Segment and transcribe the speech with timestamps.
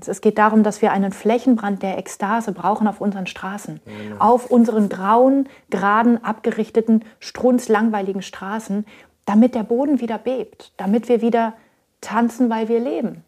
[0.00, 3.80] Es geht darum, dass wir einen Flächenbrand der Ekstase brauchen auf unseren Straßen.
[3.84, 4.16] Ja.
[4.18, 8.86] Auf unseren grauen, geraden, abgerichteten, strunzlangweiligen Straßen,
[9.26, 11.54] damit der Boden wieder bebt, damit wir wieder
[12.00, 13.22] tanzen, weil wir leben.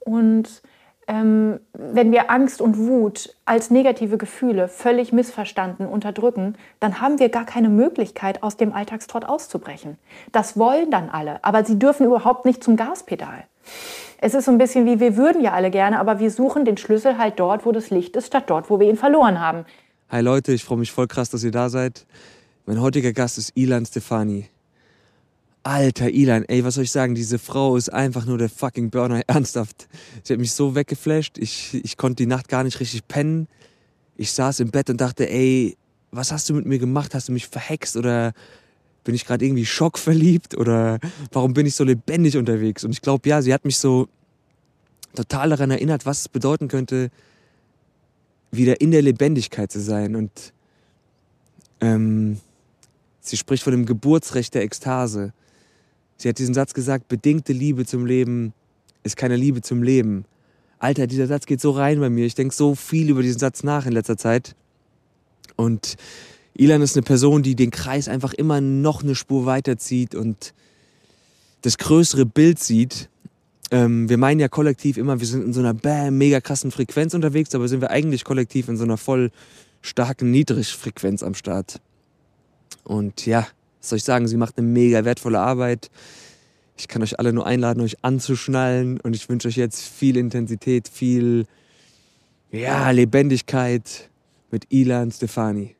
[0.00, 0.62] Und
[1.06, 7.30] ähm, wenn wir Angst und Wut als negative Gefühle völlig missverstanden unterdrücken, dann haben wir
[7.30, 9.96] gar keine Möglichkeit, aus dem Alltagstrott auszubrechen.
[10.32, 13.44] Das wollen dann alle, aber sie dürfen überhaupt nicht zum Gaspedal.
[14.20, 16.76] Es ist so ein bisschen wie, wir würden ja alle gerne, aber wir suchen den
[16.76, 19.64] Schlüssel halt dort, wo das Licht ist, statt dort, wo wir ihn verloren haben.
[20.10, 22.04] Hi Leute, ich freue mich voll krass, dass ihr da seid.
[22.66, 24.48] Mein heutiger Gast ist Ilan Stefani.
[25.62, 27.14] Alter, Ilan, ey, was soll ich sagen?
[27.14, 29.22] Diese Frau ist einfach nur der fucking Burner.
[29.28, 29.86] Ernsthaft.
[30.24, 31.38] Sie hat mich so weggeflasht.
[31.38, 33.46] Ich, ich konnte die Nacht gar nicht richtig pennen.
[34.16, 35.76] Ich saß im Bett und dachte, ey,
[36.10, 37.14] was hast du mit mir gemacht?
[37.14, 38.32] Hast du mich verhext oder
[39.08, 40.98] bin ich gerade irgendwie schockverliebt oder
[41.32, 42.84] warum bin ich so lebendig unterwegs?
[42.84, 44.06] Und ich glaube, ja, sie hat mich so
[45.14, 47.10] total daran erinnert, was es bedeuten könnte,
[48.50, 50.14] wieder in der Lebendigkeit zu sein.
[50.14, 50.52] Und
[51.80, 52.38] ähm,
[53.20, 55.32] sie spricht von dem Geburtsrecht der Ekstase.
[56.18, 58.52] Sie hat diesen Satz gesagt, bedingte Liebe zum Leben
[59.04, 60.26] ist keine Liebe zum Leben.
[60.78, 62.26] Alter, dieser Satz geht so rein bei mir.
[62.26, 64.54] Ich denke so viel über diesen Satz nach in letzter Zeit.
[65.56, 65.96] Und
[66.58, 70.52] Ilan ist eine Person, die den Kreis einfach immer noch eine Spur weiterzieht und
[71.62, 73.08] das größere Bild sieht.
[73.70, 77.14] Ähm, wir meinen ja kollektiv immer, wir sind in so einer bam, mega krassen Frequenz
[77.14, 79.30] unterwegs, aber sind wir eigentlich kollektiv in so einer voll
[79.82, 81.80] starken Niedrigfrequenz am Start.
[82.82, 83.46] Und ja,
[83.80, 85.90] was soll ich sagen, sie macht eine mega wertvolle Arbeit.
[86.76, 90.88] Ich kann euch alle nur einladen, euch anzuschnallen und ich wünsche euch jetzt viel Intensität,
[90.88, 91.46] viel
[92.50, 94.10] ja, Lebendigkeit
[94.50, 95.77] mit Ilan Stefani.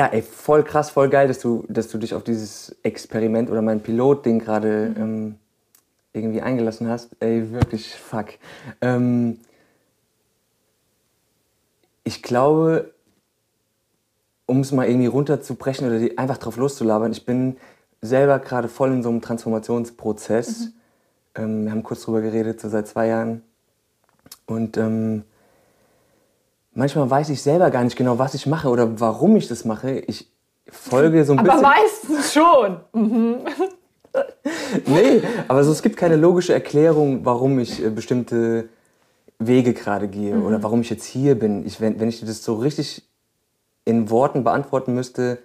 [0.00, 3.60] Ja, ey, voll krass, voll geil, dass du, dass du dich auf dieses Experiment oder
[3.60, 5.02] mein Pilot-Ding gerade mhm.
[5.02, 5.34] ähm,
[6.14, 7.14] irgendwie eingelassen hast.
[7.20, 8.28] Ey, wirklich, fuck.
[8.80, 9.40] Ähm,
[12.02, 12.94] ich glaube,
[14.46, 17.58] um es mal irgendwie runterzubrechen oder die, einfach drauf loszulabern, ich bin
[18.00, 20.60] selber gerade voll in so einem Transformationsprozess.
[20.60, 20.72] Mhm.
[21.34, 23.42] Ähm, wir haben kurz drüber geredet, so seit zwei Jahren.
[24.46, 25.24] Und ähm,
[26.72, 29.98] manchmal weiß ich selber gar nicht genau, was ich mache oder warum ich das mache.
[30.00, 30.30] Ich
[30.68, 31.64] folge so ein aber bisschen.
[31.64, 32.80] Aber meistens schon.
[32.92, 33.38] Mhm.
[34.86, 38.68] nee, aber so, es gibt keine logische Erklärung, warum ich äh, bestimmte
[39.38, 40.44] Wege gerade gehe mhm.
[40.44, 41.66] oder warum ich jetzt hier bin.
[41.66, 43.02] Ich, wenn, wenn ich das so richtig
[43.84, 45.38] in Worten beantworten müsste,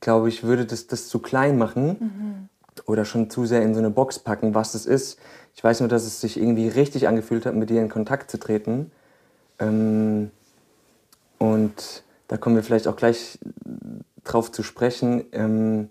[0.00, 2.82] glaube ich, würde das das zu klein machen mhm.
[2.86, 5.18] oder schon zu sehr in so eine Box packen, was das ist.
[5.54, 8.38] Ich weiß nur, dass es sich irgendwie richtig angefühlt hat, mit dir in Kontakt zu
[8.38, 8.90] treten.
[9.58, 10.30] Ähm,
[11.40, 13.38] und da kommen wir vielleicht auch gleich
[14.24, 15.24] drauf zu sprechen.
[15.32, 15.88] Ähm,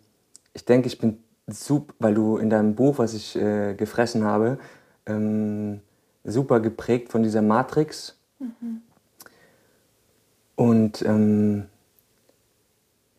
[0.53, 1.17] ich denke, ich bin
[1.47, 4.59] super, weil du in deinem Buch, was ich äh, gefressen habe,
[5.07, 5.81] ähm,
[6.23, 8.15] super geprägt von dieser Matrix.
[8.37, 8.81] Mhm.
[10.55, 11.65] Und ähm,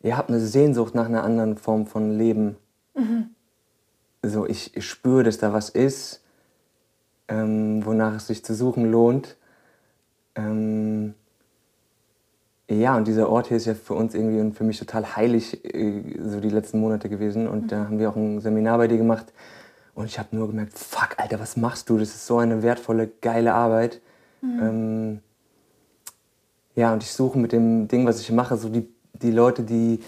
[0.01, 2.55] ihr habt eine Sehnsucht nach einer anderen Form von Leben.
[2.95, 3.31] Mhm.
[4.23, 6.23] So, ich, ich spüre, dass da was ist,
[7.27, 9.35] ähm, wonach es sich zu suchen lohnt.
[10.35, 11.15] Ähm,
[12.75, 15.63] ja, und dieser Ort hier ist ja für uns irgendwie und für mich total heilig,
[15.65, 17.47] äh, so die letzten Monate gewesen.
[17.47, 17.67] Und mhm.
[17.67, 19.33] da haben wir auch ein Seminar bei dir gemacht.
[19.93, 21.97] Und ich habe nur gemerkt, fuck, Alter, was machst du?
[21.97, 24.01] Das ist so eine wertvolle, geile Arbeit.
[24.41, 24.59] Mhm.
[24.61, 25.19] Ähm,
[26.75, 29.99] ja, und ich suche mit dem Ding, was ich mache, so die, die Leute, die,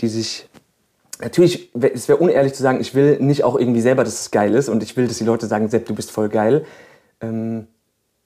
[0.00, 0.48] die sich.
[1.20, 4.54] Natürlich, es wäre unehrlich zu sagen, ich will nicht auch irgendwie selber, dass es geil
[4.54, 4.68] ist.
[4.68, 6.64] Und ich will, dass die Leute sagen, Sepp, du bist voll geil.
[7.20, 7.68] Ähm,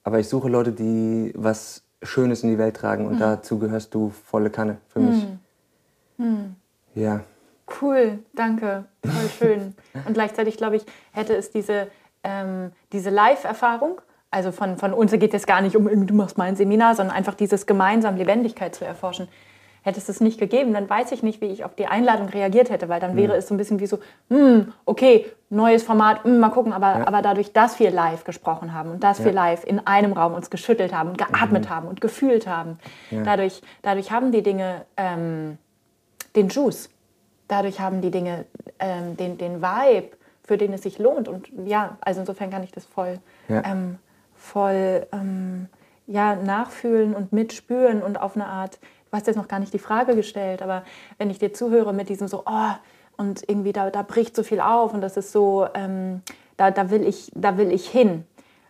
[0.03, 3.19] aber ich suche Leute, die was Schönes in die Welt tragen und mhm.
[3.19, 5.27] dazu gehörst du volle Kanne für mich.
[6.17, 6.25] Mhm.
[6.25, 6.55] mhm.
[6.93, 7.21] Ja.
[7.81, 9.75] Cool, danke, voll schön.
[10.05, 11.87] und gleichzeitig glaube ich, hätte es diese,
[12.23, 16.45] ähm, diese Live-Erfahrung, also von, von uns geht es gar nicht um, du machst mal
[16.45, 19.29] ein Seminar, sondern einfach dieses gemeinsam Lebendigkeit zu erforschen
[19.83, 22.69] Hätte es das nicht gegeben, dann weiß ich nicht, wie ich auf die Einladung reagiert
[22.69, 23.39] hätte, weil dann wäre mhm.
[23.39, 23.97] es so ein bisschen wie so,
[24.29, 27.07] hm, okay, neues Format, hm, mal gucken, aber, ja.
[27.07, 29.25] aber dadurch, dass wir live gesprochen haben und dass ja.
[29.25, 31.69] wir live in einem Raum uns geschüttelt haben und geatmet mhm.
[31.69, 32.77] haben und gefühlt haben,
[33.09, 33.23] ja.
[33.23, 35.57] dadurch, dadurch haben die Dinge ähm,
[36.35, 36.89] den Juice,
[37.47, 38.45] dadurch haben die Dinge
[38.79, 40.11] ähm, den, den Vibe,
[40.43, 43.19] für den es sich lohnt und ja, also insofern kann ich das voll,
[43.49, 43.97] ähm,
[44.35, 45.69] voll ähm,
[46.07, 48.79] ja, nachfühlen und mitspüren und auf eine Art,
[49.11, 50.83] du hast jetzt noch gar nicht die Frage gestellt, aber
[51.17, 52.71] wenn ich dir zuhöre mit diesem so, oh,
[53.17, 56.21] und irgendwie da, da bricht so viel auf und das ist so, ähm,
[56.57, 58.25] da, da, will ich, da will ich hin,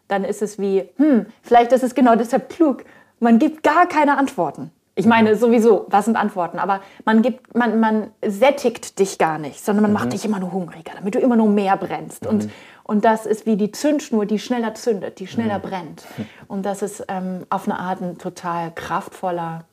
[0.07, 2.83] dann ist es wie, hm, vielleicht ist es genau deshalb klug,
[3.19, 4.71] man gibt gar keine Antworten.
[4.95, 6.59] Ich meine sowieso, was sind Antworten?
[6.59, 9.97] Aber man, gibt, man, man sättigt dich gar nicht, sondern man mhm.
[9.97, 12.25] macht dich immer nur hungriger, damit du immer nur mehr brennst.
[12.25, 12.29] Mhm.
[12.29, 12.49] Und,
[12.83, 15.61] und das ist wie die Zündschnur, die schneller zündet, die schneller mhm.
[15.61, 16.03] brennt.
[16.47, 19.63] Und das ist ähm, auf eine Art ein total kraftvoller,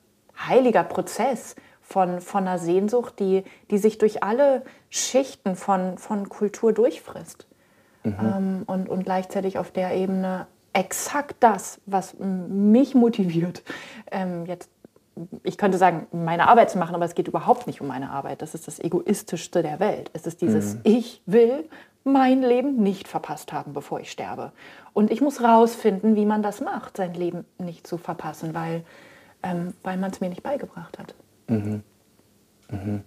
[0.47, 6.73] heiliger Prozess von, von einer Sehnsucht, die, die sich durch alle Schichten von, von Kultur
[6.73, 7.47] durchfrisst.
[8.05, 8.15] Mhm.
[8.21, 13.63] Ähm, und, und gleichzeitig auf der Ebene exakt das, was mich motiviert,
[14.11, 14.71] ähm, jetzt
[15.43, 18.43] ich könnte sagen, meine Arbeit zu machen, aber es geht überhaupt nicht um meine Arbeit.
[18.43, 20.11] Das ist das Egoistischste der Welt.
[20.13, 20.81] Es ist dieses, mhm.
[20.85, 21.69] ich will
[22.05, 24.53] mein Leben nicht verpasst haben, bevor ich sterbe.
[24.93, 28.85] Und ich muss rausfinden, wie man das macht, sein Leben nicht zu verpassen, weil,
[29.43, 31.15] ähm, weil man es mir nicht beigebracht hat.
[31.49, 31.83] Mhm.
[32.71, 33.05] Mhm.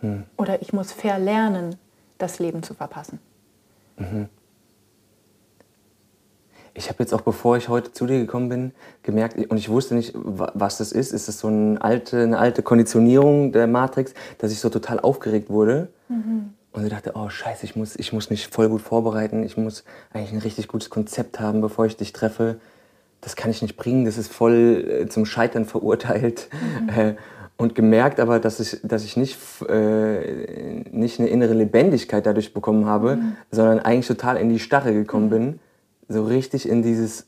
[0.00, 0.24] Hm.
[0.36, 1.76] Oder ich muss verlernen,
[2.18, 3.18] das Leben zu verpassen.
[3.96, 4.28] Mhm
[6.76, 9.94] ich habe jetzt auch, bevor ich heute zu dir gekommen bin, gemerkt, und ich wusste
[9.94, 11.12] nicht, was das ist.
[11.12, 15.48] Ist das so eine alte, eine alte Konditionierung der Matrix, dass ich so total aufgeregt
[15.48, 15.88] wurde?
[16.08, 16.52] Mhm.
[16.72, 19.42] Und ich dachte, oh scheiße, ich muss, ich muss mich voll gut vorbereiten.
[19.42, 22.60] Ich muss eigentlich ein richtig gutes Konzept haben, bevor ich dich treffe.
[23.26, 26.48] Das kann ich nicht bringen, das ist voll äh, zum Scheitern verurteilt.
[26.82, 26.88] Mhm.
[26.88, 27.14] Äh,
[27.58, 32.84] und gemerkt aber, dass ich, dass ich nicht, äh, nicht eine innere Lebendigkeit dadurch bekommen
[32.84, 33.36] habe, mhm.
[33.50, 35.30] sondern eigentlich total in die Starre gekommen mhm.
[35.30, 35.60] bin
[36.08, 37.26] so richtig in dieses,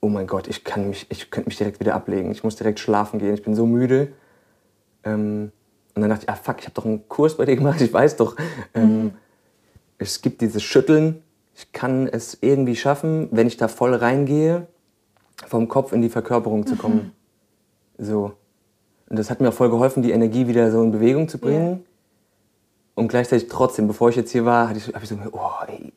[0.00, 2.80] oh mein Gott, ich, kann mich, ich könnte mich direkt wieder ablegen, ich muss direkt
[2.80, 4.12] schlafen gehen, ich bin so müde.
[5.04, 5.52] Ähm,
[5.94, 7.92] und dann dachte ich, ah fuck, ich habe doch einen Kurs bei dir gemacht, ich
[7.92, 8.36] weiß doch,
[8.74, 9.10] ähm, mhm.
[9.98, 11.22] es gibt dieses Schütteln,
[11.54, 14.66] ich kann es irgendwie schaffen, wenn ich da voll reingehe,
[15.46, 17.12] vom Kopf in die Verkörperung zu kommen.
[17.98, 18.04] Mhm.
[18.04, 18.32] So.
[19.08, 21.66] Und das hat mir auch voll geholfen, die Energie wieder so in Bewegung zu bringen.
[21.66, 21.80] Yeah.
[22.94, 25.92] Und gleichzeitig trotzdem, bevor ich jetzt hier war, habe ich, hab ich so, oh, ey,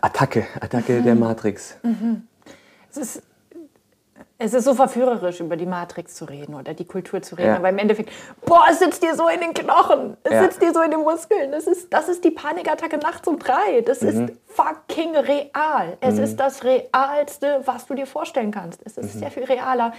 [0.00, 1.04] Attacke, Attacke mhm.
[1.04, 1.76] der Matrix.
[1.82, 2.22] Mhm.
[2.90, 3.22] Es, ist,
[4.42, 7.56] es ist so verführerisch, über die Matrix zu reden oder die Kultur zu reden, ja.
[7.56, 8.10] aber im Endeffekt,
[8.44, 10.42] boah, es sitzt dir so in den Knochen, es ja.
[10.42, 11.52] sitzt dir so in den Muskeln.
[11.52, 13.82] Das ist, das ist die Panikattacke nachts um drei.
[13.84, 14.08] Das mhm.
[14.08, 15.96] ist fucking real.
[16.00, 16.24] Es mhm.
[16.24, 18.80] ist das Realste, was du dir vorstellen kannst.
[18.84, 19.18] Es ist mhm.
[19.20, 19.92] sehr viel realer,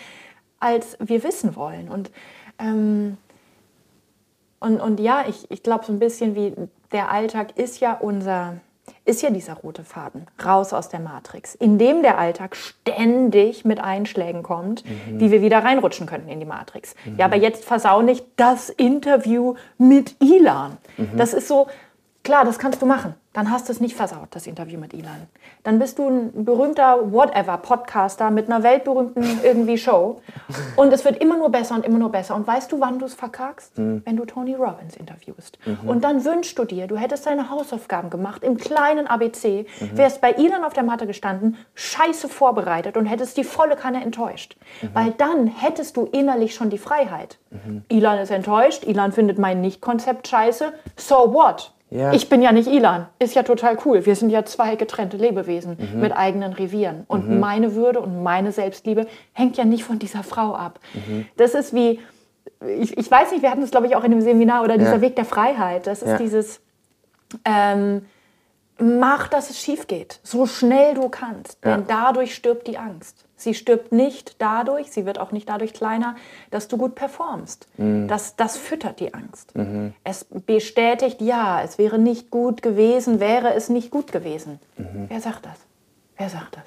[0.59, 1.89] als wir wissen wollen.
[1.89, 2.11] Und,
[2.59, 3.17] ähm,
[4.59, 6.53] und, und ja, ich, ich glaube so ein bisschen wie
[6.91, 8.57] der Alltag ist ja unser
[9.05, 13.79] ist ja dieser rote Faden, raus aus der Matrix, in dem der Alltag ständig mit
[13.79, 15.19] Einschlägen kommt, mhm.
[15.19, 16.95] wie wir wieder reinrutschen könnten in die Matrix.
[17.05, 17.17] Mhm.
[17.17, 20.77] Ja, aber jetzt versau nicht das Interview mit Ilan.
[20.97, 21.17] Mhm.
[21.17, 21.67] Das ist so,
[22.23, 25.27] klar, das kannst du machen dann hast du es nicht versaut, das Interview mit Elon.
[25.63, 30.21] Dann bist du ein berühmter Whatever-Podcaster mit einer weltberühmten irgendwie Show.
[30.75, 32.35] Und es wird immer nur besser und immer nur besser.
[32.35, 33.77] Und weißt du, wann du es verkackst?
[33.79, 34.03] Mhm.
[34.05, 35.57] Wenn du Tony Robbins interviewst.
[35.65, 35.89] Mhm.
[35.89, 39.97] Und dann wünschst du dir, du hättest deine Hausaufgaben gemacht im kleinen ABC, mhm.
[39.97, 44.57] wärst bei Elon auf der Matte gestanden, scheiße vorbereitet und hättest die volle Kanne enttäuscht.
[44.81, 44.89] Mhm.
[44.93, 47.39] Weil dann hättest du innerlich schon die Freiheit.
[47.49, 47.83] Mhm.
[47.89, 50.71] Elon ist enttäuscht, Elon findet mein Nicht-Konzept scheiße.
[50.97, 51.73] So what?
[51.93, 52.11] Ja.
[52.11, 53.07] Ich bin ja nicht Ilan.
[53.19, 54.05] Ist ja total cool.
[54.07, 56.01] Wir sind ja zwei getrennte Lebewesen mhm.
[56.01, 57.03] mit eigenen Revieren.
[57.07, 57.39] Und mhm.
[57.39, 60.79] meine Würde und meine Selbstliebe hängt ja nicht von dieser Frau ab.
[60.95, 61.27] Mhm.
[61.37, 61.99] Das ist wie,
[62.79, 64.95] ich, ich, weiß nicht, wir hatten das, glaube ich, auch in dem Seminar oder dieser
[64.95, 65.01] ja.
[65.01, 65.85] Weg der Freiheit.
[65.85, 66.17] Das ist ja.
[66.17, 66.61] dieses,
[67.45, 68.05] ähm,
[68.79, 70.19] mach, dass es schief geht.
[70.23, 71.63] So schnell du kannst.
[71.63, 73.25] Denn dadurch stirbt die Angst.
[73.43, 76.15] Sie stirbt nicht dadurch, sie wird auch nicht dadurch kleiner,
[76.49, 77.67] dass du gut performst.
[77.77, 78.07] Mhm.
[78.07, 79.55] Das, das füttert die Angst.
[79.55, 79.93] Mhm.
[80.03, 84.59] Es bestätigt, ja, es wäre nicht gut gewesen, wäre es nicht gut gewesen.
[84.77, 85.05] Mhm.
[85.09, 85.59] Wer sagt das?
[86.17, 86.63] Wer sagt das?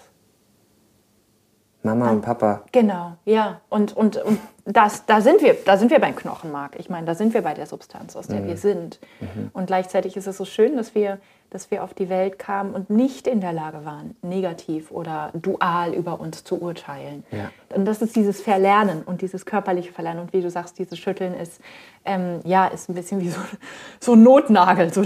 [1.82, 2.64] Mama und Papa.
[2.72, 3.60] Genau, ja.
[3.68, 6.76] Und, und, und das, da, sind wir, da sind wir beim Knochenmark.
[6.78, 8.48] Ich meine, da sind wir bei der Substanz, aus der mhm.
[8.48, 8.98] wir sind.
[9.20, 9.50] Mhm.
[9.52, 11.18] Und gleichzeitig ist es so schön, dass wir
[11.50, 15.94] dass wir auf die Welt kamen und nicht in der Lage waren, negativ oder dual
[15.94, 17.24] über uns zu urteilen.
[17.30, 17.50] Ja.
[17.74, 20.20] Und das ist dieses Verlernen und dieses körperliche Verlernen.
[20.20, 21.60] Und wie du sagst, dieses Schütteln ist,
[22.04, 23.40] ähm, ja, ist ein bisschen wie so,
[24.00, 24.92] so ein Notnagel.
[24.92, 25.02] So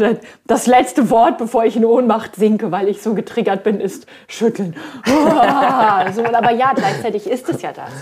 [0.46, 4.76] das letzte Wort, bevor ich in Ohnmacht sinke, weil ich so getriggert bin, ist Schütteln.
[5.06, 7.92] so, aber ja, gleichzeitig ist es ja das.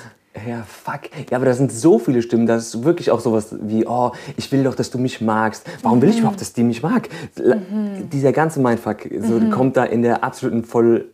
[0.46, 1.10] Ja, fuck.
[1.30, 2.46] Ja, aber da sind so viele Stimmen.
[2.46, 5.64] Das ist wirklich auch sowas wie, oh, ich will doch, dass du mich magst.
[5.82, 7.08] Warum will ich überhaupt, dass die mich mag?
[7.36, 8.08] Mhm.
[8.10, 9.50] Dieser ganze Mindfuck so, mhm.
[9.50, 11.06] kommt da in der absoluten voll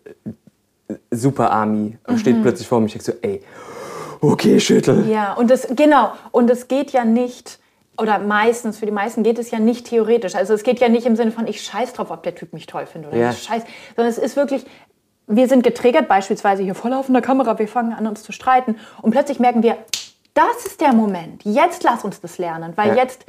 [0.89, 2.43] äh, Super Army und steht mhm.
[2.43, 2.87] plötzlich vor mir.
[2.87, 3.41] Ich denke so, ey,
[4.21, 5.09] okay, schüttel.
[5.09, 6.13] Ja, und das, genau.
[6.31, 7.59] Und es geht ja nicht,
[7.97, 10.35] oder meistens, für die meisten geht es ja nicht theoretisch.
[10.35, 12.67] Also es geht ja nicht im Sinne von, ich scheiß drauf, ob der Typ mich
[12.67, 13.31] toll findet oder ja.
[13.31, 13.63] ich scheiß,
[13.97, 14.67] sondern es ist wirklich,
[15.27, 19.11] wir sind getriggert, beispielsweise hier vor laufender Kamera, wir fangen an uns zu streiten und
[19.11, 19.77] plötzlich merken wir,
[20.35, 22.97] das ist der Moment, jetzt lass uns das lernen, weil Ja.
[22.97, 23.25] jetzt,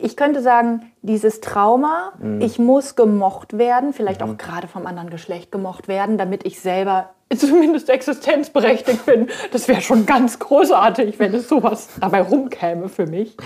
[0.00, 5.50] ich könnte sagen, dieses Trauma, ich muss gemocht werden, vielleicht auch gerade vom anderen Geschlecht
[5.52, 9.28] gemocht werden, damit ich selber zumindest existenzberechtigt bin.
[9.52, 13.36] Das wäre schon ganz großartig, wenn es sowas dabei rumkäme für mich.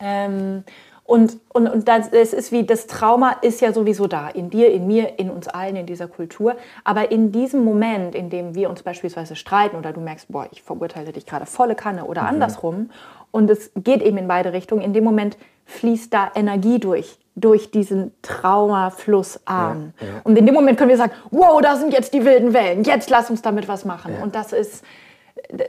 [0.00, 0.64] Ähm,
[1.04, 4.72] und und, und das, es ist wie, das Trauma ist ja sowieso da, in dir,
[4.72, 6.56] in mir, in uns allen, in dieser Kultur.
[6.82, 10.62] Aber in diesem Moment, in dem wir uns beispielsweise streiten oder du merkst, boah, ich
[10.62, 12.90] verurteile dich gerade volle Kanne oder andersrum
[13.30, 17.70] und es geht eben in beide Richtungen, in dem Moment fließt da Energie durch, durch
[17.70, 19.92] diesen Traumaflussarm.
[20.00, 20.12] Ja, ja.
[20.24, 23.10] Und in dem Moment können wir sagen, wow, da sind jetzt die wilden Wellen, jetzt
[23.10, 24.14] lass uns damit was machen.
[24.14, 24.22] Ja.
[24.22, 24.84] Und das ist,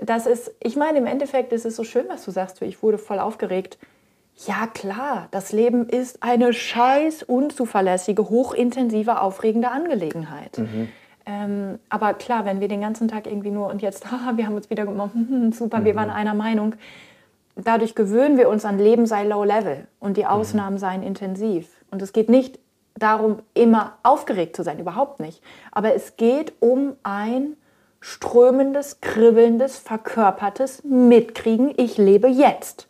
[0.01, 2.61] das ist, ich meine, im Endeffekt ist es so schön, was du sagst.
[2.61, 3.77] Ich wurde voll aufgeregt.
[4.47, 10.59] Ja, klar, das Leben ist eine scheiß unzuverlässige, hochintensive, aufregende Angelegenheit.
[11.25, 14.55] Ähm, aber klar, wenn wir den ganzen Tag irgendwie nur und jetzt, haha, wir haben
[14.55, 16.75] uns wieder gemacht, hm, super, wir waren einer Meinung.
[17.55, 21.69] Dadurch gewöhnen wir uns an Leben sei low level und die Ausnahmen seien intensiv.
[21.89, 22.59] Und es geht nicht
[22.97, 25.41] darum, immer aufgeregt zu sein, überhaupt nicht.
[25.71, 27.55] Aber es geht um ein
[28.01, 32.87] strömendes, kribbelndes, verkörpertes Mitkriegen, ich lebe jetzt.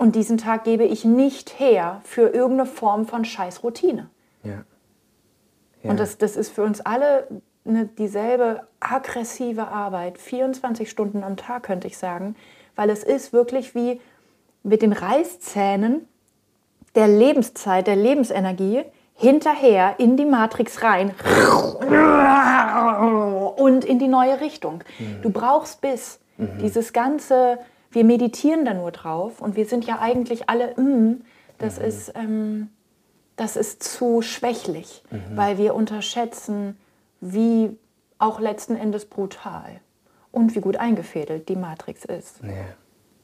[0.00, 4.08] Und diesen Tag gebe ich nicht her für irgendeine Form von Scheißroutine.
[4.42, 4.64] Ja.
[5.82, 5.90] Ja.
[5.90, 7.28] Und das, das ist für uns alle
[7.66, 12.34] eine, dieselbe aggressive Arbeit, 24 Stunden am Tag, könnte ich sagen,
[12.76, 14.00] weil es ist wirklich wie
[14.62, 16.08] mit den Reißzähnen
[16.94, 21.12] der Lebenszeit, der Lebensenergie hinterher in die Matrix rein
[23.56, 24.82] und in die neue Richtung.
[25.20, 27.58] Du brauchst bis dieses ganze,
[27.90, 31.22] wir meditieren da nur drauf und wir sind ja eigentlich alle, mm,
[31.58, 32.68] das ist, ähm,
[33.36, 35.02] das ist zu schwächlich,
[35.34, 36.76] weil wir unterschätzen,
[37.20, 37.76] wie
[38.18, 39.80] auch letzten Endes brutal
[40.30, 42.40] und wie gut eingefädelt die Matrix ist.
[42.42, 42.50] Ja.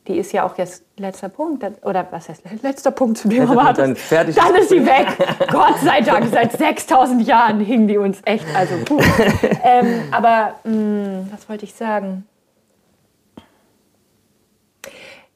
[0.08, 3.64] Die ist ja auch jetzt letzter Punkt, oder was heißt letzter Punkt Thema Letzter Punkt,
[3.64, 3.78] Matrix.
[3.78, 4.36] dann fertig.
[4.36, 5.08] Dann ist sie weg.
[5.50, 9.00] Gott sei Dank, seit 6000 Jahren hingen die uns echt, also puh.
[9.64, 12.24] ähm, aber mh, was wollte ich sagen?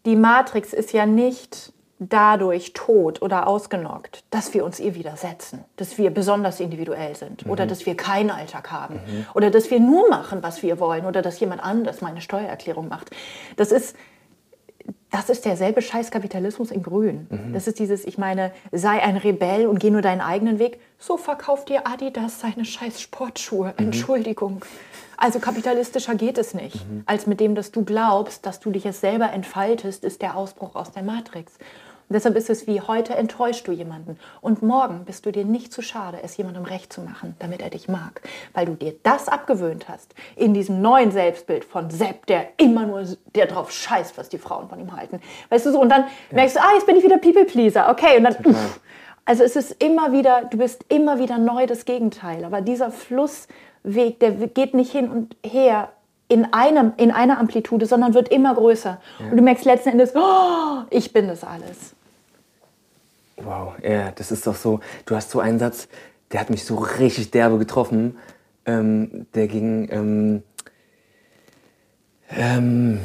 [0.06, 5.98] Die Matrix ist ja nicht dadurch tot oder ausgenockt, dass wir uns ihr widersetzen, dass
[5.98, 8.98] wir besonders individuell sind oder dass wir keinen Alltag haben
[9.34, 13.10] oder dass wir nur machen, was wir wollen oder dass jemand anders meine Steuererklärung macht.
[13.56, 13.94] Das ist
[15.10, 17.26] das ist derselbe Scheißkapitalismus in Grün.
[17.52, 20.78] Das ist dieses, ich meine, sei ein Rebell und geh nur deinen eigenen Weg.
[20.98, 23.74] So verkauft dir Adidas seine scheiß Sportschuhe.
[23.76, 24.64] Entschuldigung.
[25.22, 29.02] Also kapitalistischer geht es nicht, als mit dem, dass du glaubst, dass du dich jetzt
[29.02, 31.58] selber entfaltest, ist der Ausbruch aus der Matrix.
[32.08, 35.74] Und deshalb ist es wie heute enttäuscht du jemanden und morgen bist du dir nicht
[35.74, 38.22] zu schade, es jemandem recht zu machen, damit er dich mag,
[38.54, 43.04] weil du dir das abgewöhnt hast in diesem neuen Selbstbild von Sepp, der immer nur
[43.34, 45.20] der drauf scheißt, was die Frauen von ihm halten.
[45.50, 47.90] Weißt du so und dann merkst du, ah, jetzt bin ich wieder People Pleaser.
[47.90, 48.80] Okay, und dann uff.
[49.26, 52.90] also es ist immer wieder, du bist immer wieder neu das Gegenteil, aber dieser
[53.82, 55.90] Flussweg, der geht nicht hin und her
[56.28, 59.00] in, einem, in einer Amplitude, sondern wird immer größer.
[59.30, 61.94] Und du merkst letzten Endes, oh, ich bin das alles.
[63.36, 64.80] Wow, ja, das ist doch so.
[65.06, 65.88] Du hast so einen Satz,
[66.30, 68.16] der hat mich so richtig derbe getroffen.
[68.66, 70.42] Ähm, der ging, ähm,
[72.28, 73.00] ähm,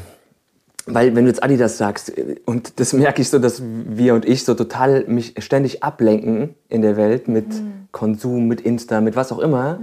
[0.86, 4.26] weil wenn du jetzt Adidas sagst, äh, und das merke ich so, dass wir und
[4.26, 7.48] ich so total mich ständig ablenken in der Welt mit
[7.94, 9.80] Konsum, mit Insta, mit was auch immer.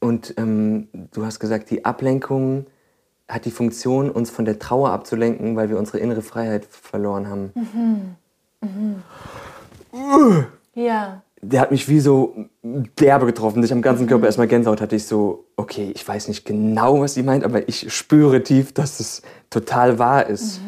[0.00, 2.66] Und ähm, du hast gesagt, die Ablenkung
[3.28, 8.16] hat die Funktion, uns von der Trauer abzulenken, weil wir unsere innere Freiheit verloren haben.
[10.74, 11.22] Ja.
[11.42, 13.62] der hat mich wie so derbe getroffen.
[13.62, 17.14] Ich am ganzen Körper erstmal Gänsehaut hatte ich so, okay, ich weiß nicht genau, was
[17.14, 20.60] sie meint, aber ich spüre tief, dass es total wahr ist.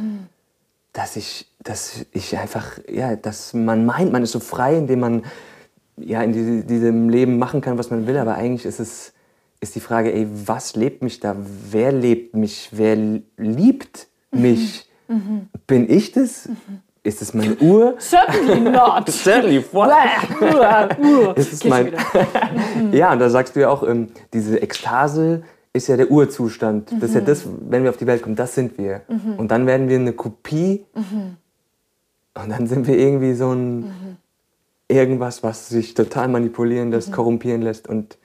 [0.93, 5.23] Dass ich, dass ich einfach, ja, dass man meint, man ist so frei, indem man
[5.97, 9.13] ja in diese, diesem Leben machen kann, was man will, aber eigentlich ist es,
[9.63, 11.37] ist die Frage, ey, was lebt mich da?
[11.71, 12.69] Wer lebt mich?
[12.73, 12.97] Wer
[13.37, 14.89] liebt mich?
[15.67, 16.49] Bin ich das?
[17.05, 17.95] Ist es meine Uhr?
[17.99, 19.09] Certainly not.
[19.09, 21.37] Certainly, what?
[21.37, 21.93] ist es mein,
[22.93, 25.43] ja, und da sagst du ja auch, ähm, diese Ekstase
[25.73, 26.93] ist ja der Urzustand.
[27.01, 29.03] Das ist ja das, wenn wir auf die Welt kommen, das sind wir.
[29.39, 34.19] Und dann werden wir eine Kopie und dann sind wir irgendwie so ein
[34.89, 38.19] irgendwas, was sich total manipulieren lässt, korrumpieren lässt und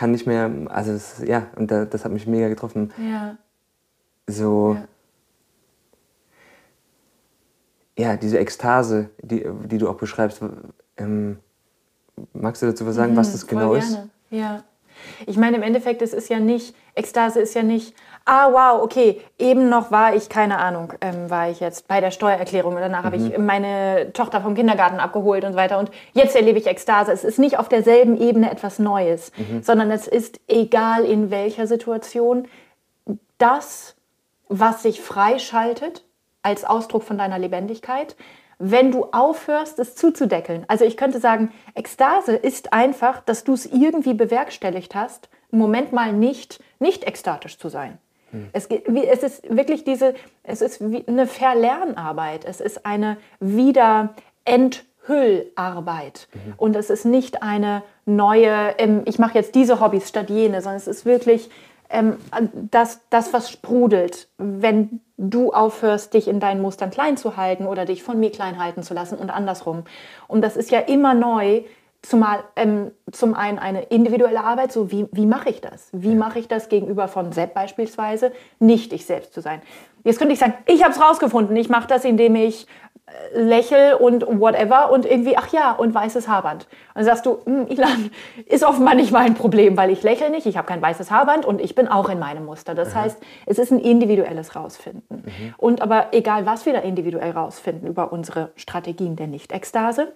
[0.00, 2.90] kann nicht mehr, also es, ja, und da, das hat mich mega getroffen.
[2.96, 3.36] Ja.
[4.26, 4.78] So,
[7.98, 8.04] Ja.
[8.12, 10.40] ja, diese Ekstase, die, die du auch beschreibst,
[10.96, 11.36] ähm,
[12.32, 13.90] magst du dazu was sagen, was das genau ist?
[13.92, 14.10] gerne.
[14.30, 14.64] Ja.
[15.26, 19.20] Ich meine, im Endeffekt, es ist ja nicht, Ekstase ist ja nicht, ah wow, okay,
[19.38, 23.02] eben noch war ich, keine Ahnung, ähm, war ich jetzt bei der Steuererklärung und danach
[23.02, 23.06] mhm.
[23.06, 27.12] habe ich meine Tochter vom Kindergarten abgeholt und so weiter und jetzt erlebe ich Ekstase.
[27.12, 29.62] Es ist nicht auf derselben Ebene etwas Neues, mhm.
[29.62, 32.46] sondern es ist egal in welcher Situation
[33.38, 33.96] das,
[34.48, 36.04] was sich freischaltet
[36.42, 38.16] als Ausdruck von deiner Lebendigkeit,
[38.60, 40.66] wenn du aufhörst, es zuzudeckeln.
[40.68, 45.92] Also ich könnte sagen, Ekstase ist einfach, dass du es irgendwie bewerkstelligt hast, im Moment
[45.92, 47.98] mal nicht, nicht ekstatisch zu sein.
[48.30, 48.50] Hm.
[48.52, 50.12] Es, es, ist wirklich diese,
[50.44, 56.28] es ist eine Verlernarbeit, es ist eine Wiederenthüllarbeit.
[56.32, 56.54] Mhm.
[56.58, 60.76] Und es ist nicht eine neue, ähm, ich mache jetzt diese Hobbys statt jene, sondern
[60.76, 61.48] es ist wirklich
[61.90, 62.16] ähm,
[62.70, 67.84] das, das, was sprudelt, wenn du aufhörst, dich in deinen Mustern klein zu halten oder
[67.84, 69.84] dich von mir klein halten zu lassen und andersrum.
[70.28, 71.62] Und das ist ja immer neu,
[72.02, 75.88] zumal ähm, zum einen eine individuelle Arbeit, so wie, wie mache ich das?
[75.92, 79.60] Wie mache ich das gegenüber von Sepp beispielsweise, nicht ich selbst zu sein?
[80.04, 82.66] Jetzt könnte ich sagen, ich habe es rausgefunden, ich mache das, indem ich
[83.34, 86.64] lächel und whatever und irgendwie, ach ja, und weißes Haarband.
[86.64, 88.10] Und dann sagst du, hm, Ilan,
[88.46, 91.60] ist offenbar nicht mein Problem, weil ich lächle nicht, ich habe kein weißes Haarband und
[91.60, 92.74] ich bin auch in meinem Muster.
[92.74, 92.98] Das mhm.
[92.98, 95.24] heißt, es ist ein individuelles Rausfinden.
[95.24, 95.54] Mhm.
[95.56, 100.12] Und aber egal, was wir da individuell rausfinden über unsere Strategien der Nicht-Ekstase,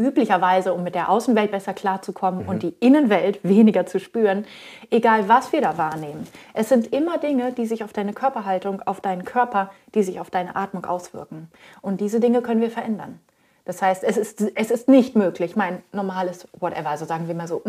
[0.00, 2.48] üblicherweise, um mit der Außenwelt besser klarzukommen mhm.
[2.48, 4.44] und die Innenwelt weniger zu spüren,
[4.90, 6.26] egal was wir da wahrnehmen.
[6.54, 10.30] Es sind immer Dinge, die sich auf deine Körperhaltung, auf deinen Körper, die sich auf
[10.30, 11.48] deine Atmung auswirken.
[11.82, 13.20] Und diese Dinge können wir verändern.
[13.66, 17.46] Das heißt, es ist, es ist nicht möglich, mein normales Whatever, also sagen wir mal
[17.46, 17.62] so,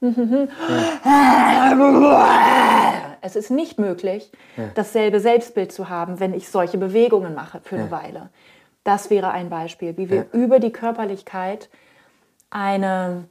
[3.20, 4.64] es ist nicht möglich, ja.
[4.74, 7.90] dasselbe Selbstbild zu haben, wenn ich solche Bewegungen mache für eine.
[7.90, 8.30] Weile.
[8.84, 10.24] Das wäre ein Beispiel, wie wir ja.
[10.32, 11.70] über die Körperlichkeit
[12.50, 13.24] eine,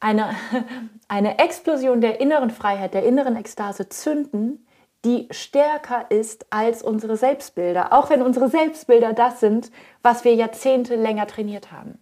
[0.00, 0.30] eine,
[1.08, 4.66] eine Explosion der inneren Freiheit, der inneren Ekstase zünden,
[5.04, 9.70] die stärker ist als unsere Selbstbilder, auch wenn unsere Selbstbilder das sind,
[10.02, 11.98] was wir Jahrzehnte länger trainiert haben.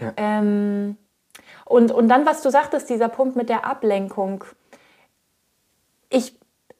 [0.00, 0.12] Ja.
[0.16, 0.96] Ähm,
[1.64, 4.44] und, und dann, was du sagtest, dieser Punkt mit der Ablenkung.
[6.08, 6.38] Ich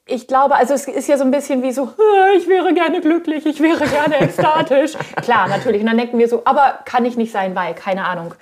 [0.08, 1.90] ich glaube, also es ist ja so ein bisschen wie so,
[2.36, 4.92] ich wäre gerne glücklich, ich wäre gerne ekstatisch.
[5.16, 5.80] Klar, natürlich.
[5.80, 8.34] Und dann denken wir so, aber kann ich nicht sein, weil, keine Ahnung,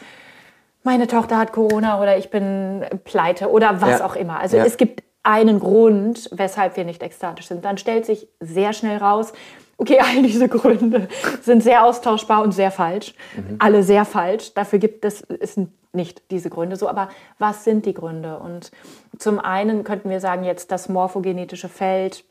[0.82, 4.04] meine Tochter hat Corona oder ich bin pleite oder was ja.
[4.04, 4.38] auch immer.
[4.38, 4.64] Also ja.
[4.66, 7.64] es gibt einen Grund, weshalb wir nicht ekstatisch sind.
[7.64, 9.32] Dann stellt sich sehr schnell raus,
[9.76, 11.08] okay, all diese Gründe
[11.42, 13.14] sind sehr austauschbar und sehr falsch.
[13.36, 13.56] Mhm.
[13.58, 14.54] Alle sehr falsch.
[14.54, 15.58] Dafür gibt es, es
[15.92, 16.88] nicht diese Gründe so.
[16.88, 17.08] Aber
[17.38, 18.38] was sind die Gründe?
[18.38, 18.70] Und
[19.18, 22.24] zum einen könnten wir sagen, jetzt das morphogenetische Feld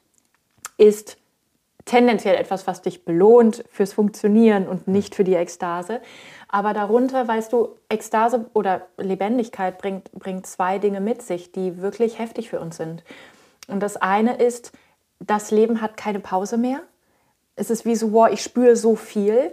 [0.77, 1.17] ist
[1.85, 6.01] tendenziell etwas, was dich belohnt fürs Funktionieren und nicht für die Ekstase.
[6.47, 12.19] Aber darunter, weißt du, Ekstase oder Lebendigkeit bringt, bringt zwei Dinge mit sich, die wirklich
[12.19, 13.03] heftig für uns sind.
[13.67, 14.71] Und das eine ist,
[15.19, 16.81] das Leben hat keine Pause mehr.
[17.55, 19.51] Es ist wie so, wow, ich spüre so viel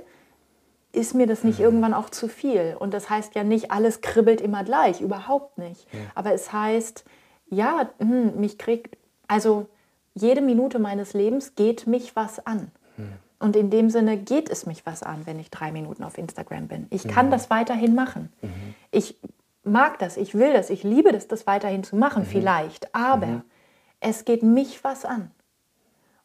[0.93, 1.65] ist mir das nicht mhm.
[1.65, 2.77] irgendwann auch zu viel?
[2.79, 5.87] Und das heißt ja nicht, alles kribbelt immer gleich, überhaupt nicht.
[5.93, 6.01] Ja.
[6.15, 7.05] Aber es heißt,
[7.49, 8.97] ja, hm, mich kriegt,
[9.29, 9.67] also
[10.15, 12.71] jede Minute meines Lebens geht mich was an.
[12.97, 13.13] Mhm.
[13.39, 16.69] Und in dem Sinne geht es mich was an, wenn ich drei Minuten auf Instagram
[16.69, 16.87] bin.
[16.91, 17.31] Ich kann mhm.
[17.31, 18.33] das weiterhin machen.
[18.43, 18.75] Mhm.
[18.91, 19.17] Ich
[19.63, 22.27] mag das, ich will das, ich liebe das, das weiterhin zu machen, mhm.
[22.27, 22.95] vielleicht.
[22.95, 23.43] Aber mhm.
[24.01, 25.31] es geht mich was an.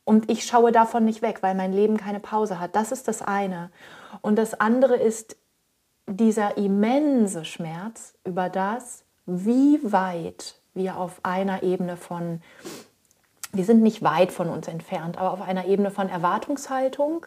[0.05, 2.75] Und ich schaue davon nicht weg, weil mein Leben keine Pause hat.
[2.75, 3.71] Das ist das eine.
[4.21, 5.35] Und das andere ist
[6.07, 12.41] dieser immense Schmerz über das, wie weit wir auf einer Ebene von,
[13.51, 17.25] wir sind nicht weit von uns entfernt, aber auf einer Ebene von Erwartungshaltung,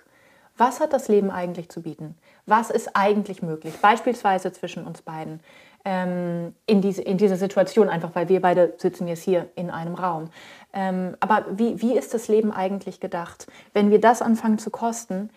[0.59, 2.17] was hat das Leben eigentlich zu bieten?
[2.47, 3.75] Was ist eigentlich möglich?
[3.81, 5.41] Beispielsweise zwischen uns beiden
[5.85, 9.95] ähm, in, diese, in dieser Situation, einfach weil wir beide sitzen jetzt hier in einem
[9.95, 10.31] Raum.
[10.73, 13.47] Ähm, aber wie, wie ist das Leben eigentlich gedacht?
[13.73, 15.31] Wenn wir das anfangen zu kosten,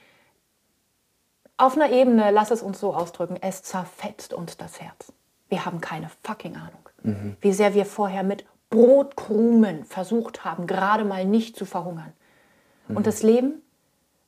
[1.58, 5.14] auf einer Ebene, lass es uns so ausdrücken, es zerfetzt uns das Herz.
[5.48, 7.38] Wir haben keine fucking Ahnung, mhm.
[7.40, 12.14] wie sehr wir vorher mit Brotkrumen versucht haben, gerade mal nicht zu verhungern.
[12.88, 12.98] Mhm.
[12.98, 13.62] Und das Leben,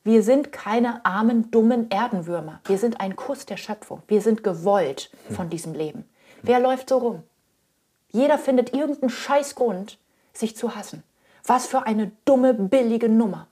[0.04, 2.60] wir sind keine armen, dummen Erdenwürmer.
[2.66, 4.02] Wir sind ein Kuss der Schöpfung.
[4.06, 6.04] Wir sind gewollt von diesem Leben.
[6.42, 7.22] Wer läuft so rum?
[8.10, 9.98] Jeder findet irgendeinen Scheißgrund,
[10.34, 11.02] sich zu hassen.
[11.46, 13.48] Was für eine dumme, billige Nummer.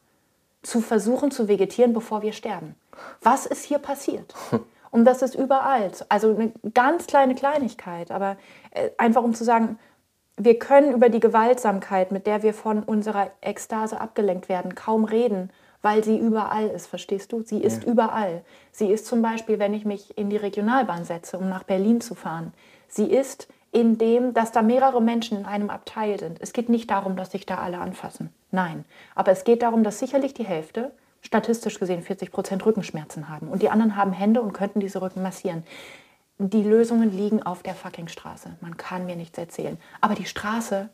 [0.63, 2.77] Zu versuchen zu vegetieren, bevor wir sterben.
[3.23, 4.35] Was ist hier passiert?
[4.91, 5.91] Und das ist überall.
[6.11, 8.37] Also eine ganz kleine Kleinigkeit, aber
[8.73, 9.79] äh, einfach um zu sagen,
[10.37, 15.51] wir können über die Gewaltsamkeit, mit der wir von unserer Ekstase abgelenkt werden, kaum reden,
[15.83, 17.43] weil sie überall ist, verstehst du?
[17.43, 17.91] Sie ist ja.
[17.91, 18.43] überall.
[18.71, 22.15] Sie ist zum Beispiel, wenn ich mich in die Regionalbahn setze, um nach Berlin zu
[22.15, 22.55] fahren.
[22.89, 26.41] Sie ist in dem, dass da mehrere Menschen in einem Abteil sind.
[26.41, 28.31] Es geht nicht darum, dass sich da alle anfassen.
[28.51, 28.85] Nein.
[29.15, 30.93] Aber es geht darum, dass sicherlich die Hälfte,
[31.23, 33.49] statistisch gesehen 40 Prozent Rückenschmerzen haben.
[33.49, 35.65] Und die anderen haben Hände und könnten diese Rücken massieren.
[36.39, 38.51] Die Lösungen liegen auf der fucking Straße.
[38.61, 39.79] Man kann mir nichts erzählen.
[40.01, 40.91] Aber die Straße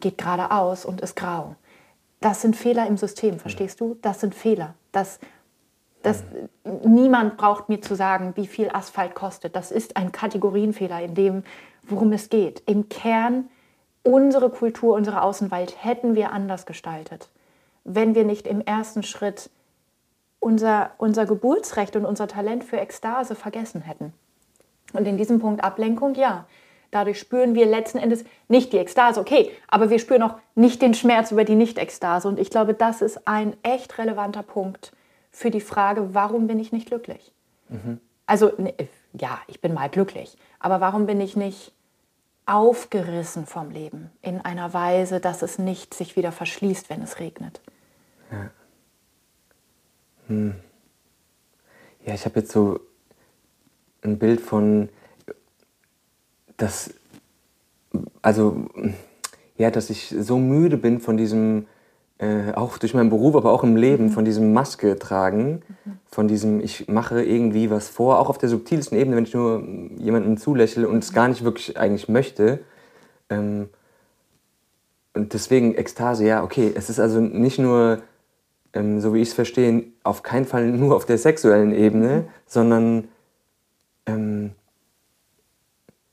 [0.00, 1.54] geht geradeaus und ist grau.
[2.20, 3.96] Das sind Fehler im System, verstehst du?
[4.02, 4.74] Das sind Fehler.
[4.92, 5.20] Das,
[6.02, 6.24] das,
[6.84, 9.54] niemand braucht mir zu sagen, wie viel Asphalt kostet.
[9.54, 11.44] Das ist ein Kategorienfehler in dem,
[11.84, 12.62] worum es geht.
[12.66, 13.48] Im Kern,
[14.02, 17.28] unsere Kultur, unsere Außenwelt hätten wir anders gestaltet,
[17.84, 19.50] wenn wir nicht im ersten Schritt
[20.40, 24.12] unser, unser Geburtsrecht und unser Talent für Ekstase vergessen hätten.
[24.92, 26.46] Und in diesem Punkt Ablenkung, ja.
[26.90, 30.94] Dadurch spüren wir letzten Endes nicht die Ekstase, okay, aber wir spüren auch nicht den
[30.94, 32.26] Schmerz über die Nicht-Ekstase.
[32.26, 34.92] Und ich glaube, das ist ein echt relevanter Punkt
[35.30, 37.32] für die Frage, warum bin ich nicht glücklich?
[37.68, 38.00] Mhm.
[38.26, 38.74] Also, ne,
[39.12, 41.72] ja, ich bin mal glücklich, aber warum bin ich nicht
[42.46, 47.60] aufgerissen vom Leben in einer Weise, dass es nicht sich wieder verschließt, wenn es regnet?
[48.30, 48.50] Ja,
[50.28, 50.54] hm.
[52.06, 52.80] ja ich habe jetzt so
[54.02, 54.88] ein Bild von
[56.58, 56.92] dass,
[58.20, 58.66] also,
[59.56, 61.66] ja, dass ich so müde bin von diesem,
[62.18, 64.10] äh, auch durch meinen Beruf, aber auch im Leben, mhm.
[64.10, 65.98] von diesem Maske tragen, mhm.
[66.10, 69.64] von diesem, ich mache irgendwie was vor, auch auf der subtilsten Ebene, wenn ich nur
[69.96, 72.58] jemandem zulächle und es gar nicht wirklich eigentlich möchte.
[73.30, 73.68] Ähm,
[75.14, 78.02] und deswegen Ekstase, ja, okay, es ist also nicht nur,
[78.72, 82.24] ähm, so wie ich es verstehe, auf keinen Fall nur auf der sexuellen Ebene, mhm.
[82.46, 83.08] sondern
[84.06, 84.52] ähm,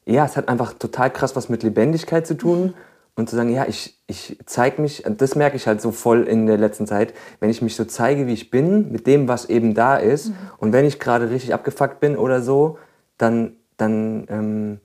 [0.05, 2.73] ja, es hat einfach total krass was mit Lebendigkeit zu tun.
[3.17, 6.47] Und zu sagen, ja, ich, ich zeige mich, das merke ich halt so voll in
[6.47, 9.73] der letzten Zeit, wenn ich mich so zeige, wie ich bin, mit dem, was eben
[9.73, 10.27] da ist.
[10.29, 10.35] Mhm.
[10.57, 12.77] Und wenn ich gerade richtig abgefuckt bin oder so,
[13.17, 14.79] dann, dann, ähm,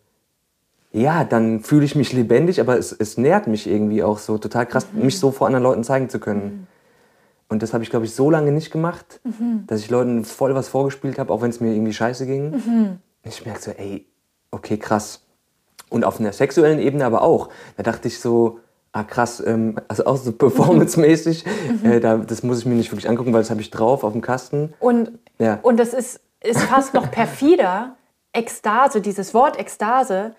[0.93, 4.65] ja, dann fühle ich mich lebendig, aber es, es nährt mich irgendwie auch so total
[4.67, 5.07] krass, mhm.
[5.07, 6.43] mich so vor anderen Leuten zeigen zu können.
[6.43, 6.67] Mhm.
[7.49, 9.65] Und das habe ich, glaube ich, so lange nicht gemacht, mhm.
[9.67, 12.51] dass ich Leuten voll was vorgespielt habe, auch wenn es mir irgendwie scheiße ging.
[12.53, 12.99] Mhm.
[13.25, 14.07] Ich merke so, ey,
[14.51, 15.23] okay, krass.
[15.89, 17.49] Und auf einer sexuellen Ebene aber auch.
[17.77, 18.61] Da dachte ich so,
[18.93, 21.45] ah krass, ähm, also auch so performancemäßig,
[21.83, 21.91] mhm.
[21.91, 24.13] äh, da, das muss ich mir nicht wirklich angucken, weil das habe ich drauf auf
[24.13, 24.75] dem Kasten.
[24.79, 25.59] Und, ja.
[25.63, 27.97] und das ist, ist fast noch perfider,
[28.33, 30.35] Ekstase, dieses Wort Ekstase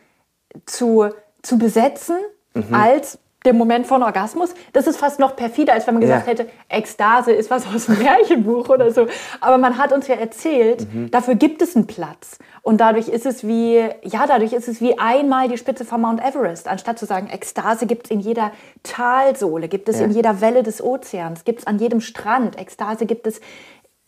[0.66, 1.10] zu,
[1.42, 2.18] zu besetzen
[2.54, 2.74] mhm.
[2.74, 6.32] als der Moment von Orgasmus, das ist fast noch perfider, als wenn man gesagt ja.
[6.32, 9.08] hätte, Ekstase ist was aus dem Märchenbuch oder so.
[9.40, 11.10] Aber man hat uns ja erzählt, mhm.
[11.10, 12.38] dafür gibt es einen Platz.
[12.62, 16.22] Und dadurch ist es wie, ja, dadurch ist es wie einmal die Spitze von Mount
[16.24, 16.68] Everest.
[16.68, 18.52] Anstatt zu sagen, Ekstase gibt es in jeder
[18.84, 20.06] Talsohle, gibt es ja.
[20.06, 22.60] in jeder Welle des Ozeans, gibt es an jedem Strand.
[22.60, 23.42] Ekstase gibt es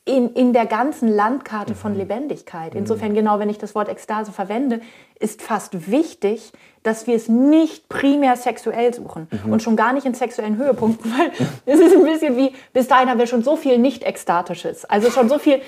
[0.05, 1.77] in, in der ganzen Landkarte mhm.
[1.77, 2.75] von Lebendigkeit.
[2.75, 3.15] Insofern, mhm.
[3.15, 4.81] genau, wenn ich das Wort Ekstase verwende,
[5.23, 6.51] ist fast wichtig,
[6.83, 9.53] dass wir es nicht primär sexuell suchen mhm.
[9.53, 11.31] und schon gar nicht in sexuellen Höhepunkten, weil
[11.65, 15.29] es ist ein bisschen wie, bis dahin haben wir schon so viel Nicht-Ekstatisches, also schon
[15.29, 15.61] so viel,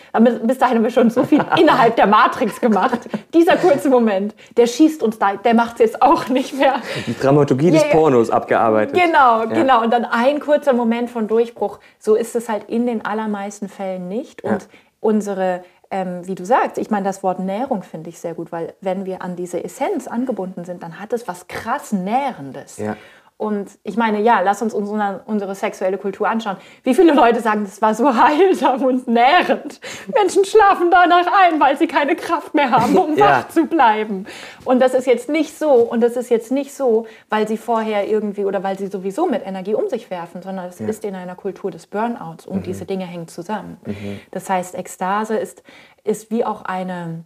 [0.43, 2.99] bis dahin haben wir schon so viel innerhalb der Matrix gemacht.
[3.33, 6.81] Dieser kurze Moment, der schießt uns da, der macht es jetzt auch nicht mehr.
[7.07, 8.93] Die Dramaturgie des ja, Pornos abgearbeitet.
[8.93, 9.45] Genau, ja.
[9.45, 9.83] genau.
[9.83, 11.79] Und dann ein kurzer Moment von Durchbruch.
[11.97, 14.43] So ist es halt in den allermeisten Fällen nicht.
[14.43, 14.67] Und ja.
[14.99, 15.63] unsere
[15.95, 19.05] ähm, wie du sagst, ich meine, das Wort Nährung finde ich sehr gut, weil wenn
[19.05, 22.77] wir an diese Essenz angebunden sind, dann hat es was krass Nährendes.
[22.77, 22.97] Ja.
[23.37, 26.55] Und ich meine, ja, lass uns unsere, unsere sexuelle Kultur anschauen.
[26.83, 29.81] Wie viele Leute sagen, das war so heilsam und nährend.
[30.13, 33.25] Menschen schlafen danach ein, weil sie keine Kraft mehr haben, um ja.
[33.25, 34.25] wach zu bleiben.
[34.63, 38.07] Und das ist jetzt nicht so, und das ist jetzt nicht so, weil sie vorher
[38.07, 40.87] irgendwie oder weil sie sowieso mit Energie um sich werfen, sondern es ja.
[40.87, 42.63] ist in einer Kultur des Burnouts und mhm.
[42.63, 43.77] diese Dinge hängen zusammen.
[43.85, 44.21] Mhm.
[44.31, 45.61] Das heißt, Ekstase ist,
[46.05, 47.25] ist wie auch eine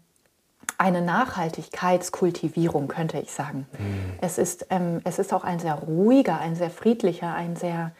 [0.78, 3.68] eine Nachhaltigkeitskultivierung, könnte ich sagen.
[3.78, 4.14] Mhm.
[4.22, 7.92] Es, ist, ähm, es ist auch ein sehr ruhiger, ein sehr friedlicher, ein sehr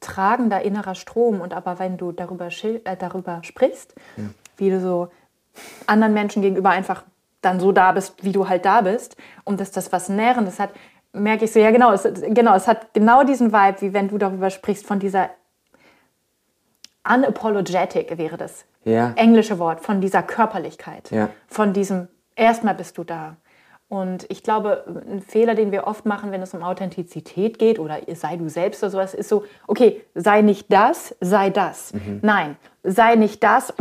[0.00, 1.40] tragender innerer Strom.
[1.40, 4.24] Und aber wenn du darüber, äh, darüber sprichst, ja.
[4.56, 5.08] wie du so
[5.86, 7.04] anderen Menschen gegenüber einfach
[7.42, 10.70] dann so da bist, wie du halt da bist, und dass das was Nährendes hat,
[11.12, 14.18] merke ich so, ja genau, es, genau, es hat genau diesen Vibe, wie wenn du
[14.18, 15.30] darüber sprichst, von dieser
[17.04, 19.12] unapologetic wäre das ja.
[19.16, 21.28] englische Wort, von dieser Körperlichkeit, ja.
[21.46, 23.36] von diesem erstmal bist du da.
[23.88, 27.98] Und ich glaube, ein Fehler, den wir oft machen, wenn es um Authentizität geht oder
[28.14, 31.92] sei du selbst oder sowas, ist so, okay, sei nicht das, sei das.
[31.92, 32.20] Mhm.
[32.22, 33.74] Nein, sei nicht das,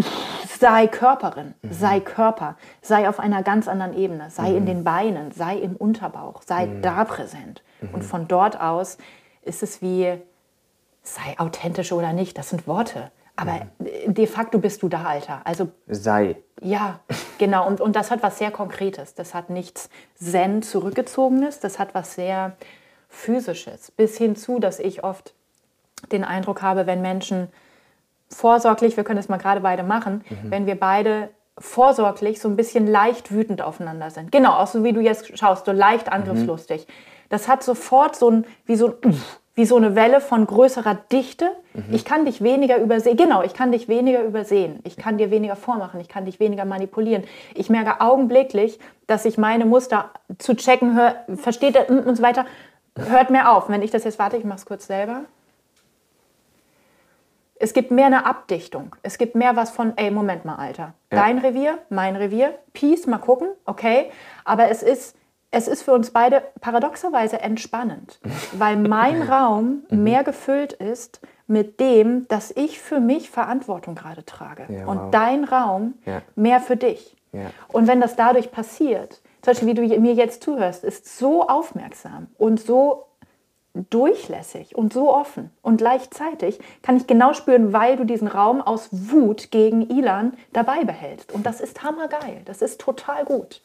[0.60, 1.72] sei Körperin, mhm.
[1.72, 4.58] sei Körper, sei auf einer ganz anderen Ebene, sei mhm.
[4.58, 6.82] in den Beinen, sei im Unterbauch, sei mhm.
[6.82, 7.62] da präsent.
[7.82, 8.02] Und mhm.
[8.02, 8.98] von dort aus
[9.44, 10.12] ist es wie,
[11.04, 13.12] sei authentisch oder nicht, das sind Worte.
[13.40, 15.42] Aber de facto bist du da, Alter.
[15.46, 16.36] Also Sei.
[16.62, 17.00] ja,
[17.38, 17.66] genau.
[17.66, 19.14] Und, und das hat was sehr Konkretes.
[19.14, 21.60] Das hat nichts Zen zurückgezogenes.
[21.60, 22.58] Das hat was sehr
[23.08, 23.92] physisches.
[23.92, 25.34] Bis hin zu, dass ich oft
[26.12, 27.48] den Eindruck habe, wenn Menschen
[28.30, 32.88] vorsorglich, wir können das mal gerade beide machen, wenn wir beide vorsorglich so ein bisschen
[32.88, 34.32] leicht wütend aufeinander sind.
[34.32, 36.88] Genau, auch so wie du jetzt schaust, so leicht angriffslustig.
[37.30, 39.22] Das hat sofort so ein, wie so ein,
[39.60, 41.52] wie so eine Welle von größerer Dichte.
[41.92, 43.18] Ich kann dich weniger übersehen.
[43.18, 44.80] Genau, ich kann dich weniger übersehen.
[44.86, 46.00] Ich kann dir weniger vormachen.
[46.00, 47.26] Ich kann dich weniger manipulieren.
[47.56, 52.46] Ich merke augenblicklich, dass ich meine Muster zu checken höre, versteht er und so weiter.
[52.98, 53.68] Hört mir auf.
[53.68, 55.26] Wenn ich das jetzt warte, ich mache es kurz selber.
[57.56, 58.96] Es gibt mehr eine Abdichtung.
[59.04, 60.94] Es gibt mehr was von, ey, Moment mal, Alter.
[61.12, 61.24] Ja.
[61.24, 64.10] Dein Revier, mein Revier, Peace, mal gucken, okay.
[64.46, 65.18] Aber es ist,
[65.52, 68.20] es ist für uns beide paradoxerweise entspannend,
[68.54, 74.68] weil mein Raum mehr gefüllt ist mit dem, dass ich für mich Verantwortung gerade trage.
[74.70, 75.12] Ja, Und wow.
[75.12, 76.22] dein Raum Ja.
[76.36, 77.16] mehr für dich.
[77.32, 77.52] Ja.
[77.72, 82.28] Und wenn das dadurch passiert, zum Beispiel wie du mir jetzt zuhörst, ist so aufmerksam
[82.38, 83.06] und so
[83.90, 85.52] durchlässig und so offen.
[85.62, 90.84] Und gleichzeitig kann ich genau spüren, weil du diesen Raum aus Wut gegen Ilan dabei
[90.84, 91.32] behältst.
[91.32, 92.42] Und das ist hammergeil.
[92.46, 93.62] Das ist total gut.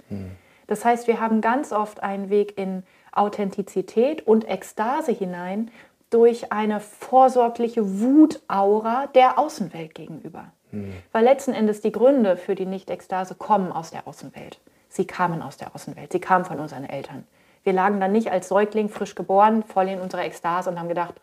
[0.67, 5.71] Das heißt, wir haben ganz oft einen Weg in Authentizität und Ekstase hinein
[6.11, 10.53] durch eine vorsorgliche Wutaura der Außenwelt gegenüber.
[11.13, 14.61] Weil letzten Endes die Gründe für die Nicht-Ekstase kommen aus der Außenwelt.
[14.89, 16.13] Sie kamen aus der Außenwelt.
[16.13, 17.25] Sie kamen von unseren Eltern.
[17.63, 21.15] Wir lagen dann nicht als Säugling frisch geboren, voll in unserer Ekstase und haben gedacht,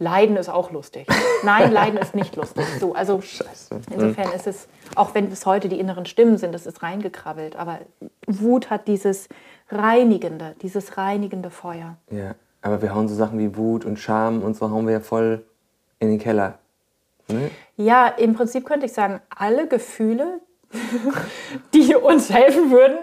[0.00, 1.06] Leiden ist auch lustig.
[1.44, 2.64] Nein, Leiden ist nicht lustig.
[2.80, 3.80] So, also Scheiße.
[3.92, 7.80] insofern ist es, auch wenn es heute die inneren Stimmen sind, das ist reingekrabbelt, aber
[8.26, 9.28] Wut hat dieses
[9.68, 11.96] reinigende, dieses reinigende Feuer.
[12.10, 12.34] Ja.
[12.62, 15.44] Aber wir hauen so Sachen wie Wut und Scham und so hauen wir ja voll
[15.98, 16.58] in den Keller.
[17.28, 17.50] Ne?
[17.76, 20.40] Ja, im Prinzip könnte ich sagen, alle Gefühle,
[21.74, 22.98] die uns helfen würden,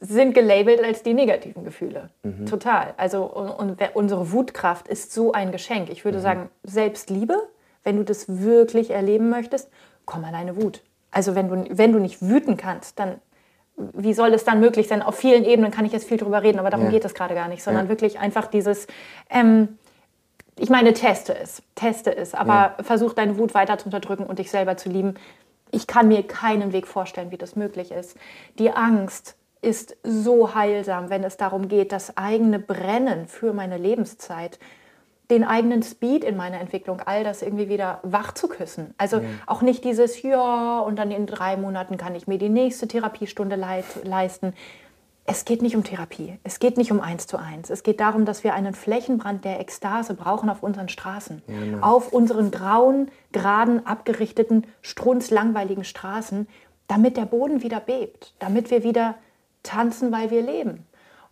[0.00, 2.08] sind gelabelt als die negativen Gefühle.
[2.48, 2.94] Total.
[2.96, 5.90] Also und, und unsere Wutkraft ist so ein Geschenk.
[5.90, 7.36] Ich würde sagen, Selbstliebe,
[7.84, 9.70] wenn du das wirklich erleben möchtest,
[10.06, 10.82] komm an deine Wut.
[11.10, 13.16] Also wenn du, wenn du nicht wüten kannst, dann
[13.76, 15.02] wie soll es dann möglich sein?
[15.02, 16.92] Auf vielen Ebenen kann ich jetzt viel drüber reden, aber darum Ja.
[16.92, 17.88] geht es gerade gar nicht, sondern Ja.
[17.88, 18.86] wirklich einfach dieses,
[19.30, 19.78] ähm,
[20.58, 24.50] ich meine, teste es, teste es, aber versuch deine Wut weiter zu unterdrücken und dich
[24.50, 25.14] selber zu lieben.
[25.72, 28.16] Ich kann mir keinen Weg vorstellen, wie das möglich ist.
[28.58, 34.58] Die Angst ist so heilsam, wenn es darum geht, das eigene Brennen für meine Lebenszeit,
[35.30, 38.92] den eigenen Speed in meiner Entwicklung, all das irgendwie wieder wach zu küssen.
[38.98, 42.86] Also auch nicht dieses, ja, und dann in drei Monaten kann ich mir die nächste
[42.86, 43.56] Therapiestunde
[44.04, 44.52] leisten.
[45.32, 46.38] Es geht nicht um Therapie.
[46.44, 47.70] Es geht nicht um eins zu eins.
[47.70, 51.42] Es geht darum, dass wir einen Flächenbrand der Ekstase brauchen auf unseren Straßen.
[51.80, 56.46] auf unseren grauen, geraden, abgerichteten, strunzlangweiligen Straßen,
[56.86, 58.34] damit der Boden wieder bebt.
[58.40, 59.14] Damit wir wieder
[59.62, 60.86] tanzen, weil wir leben.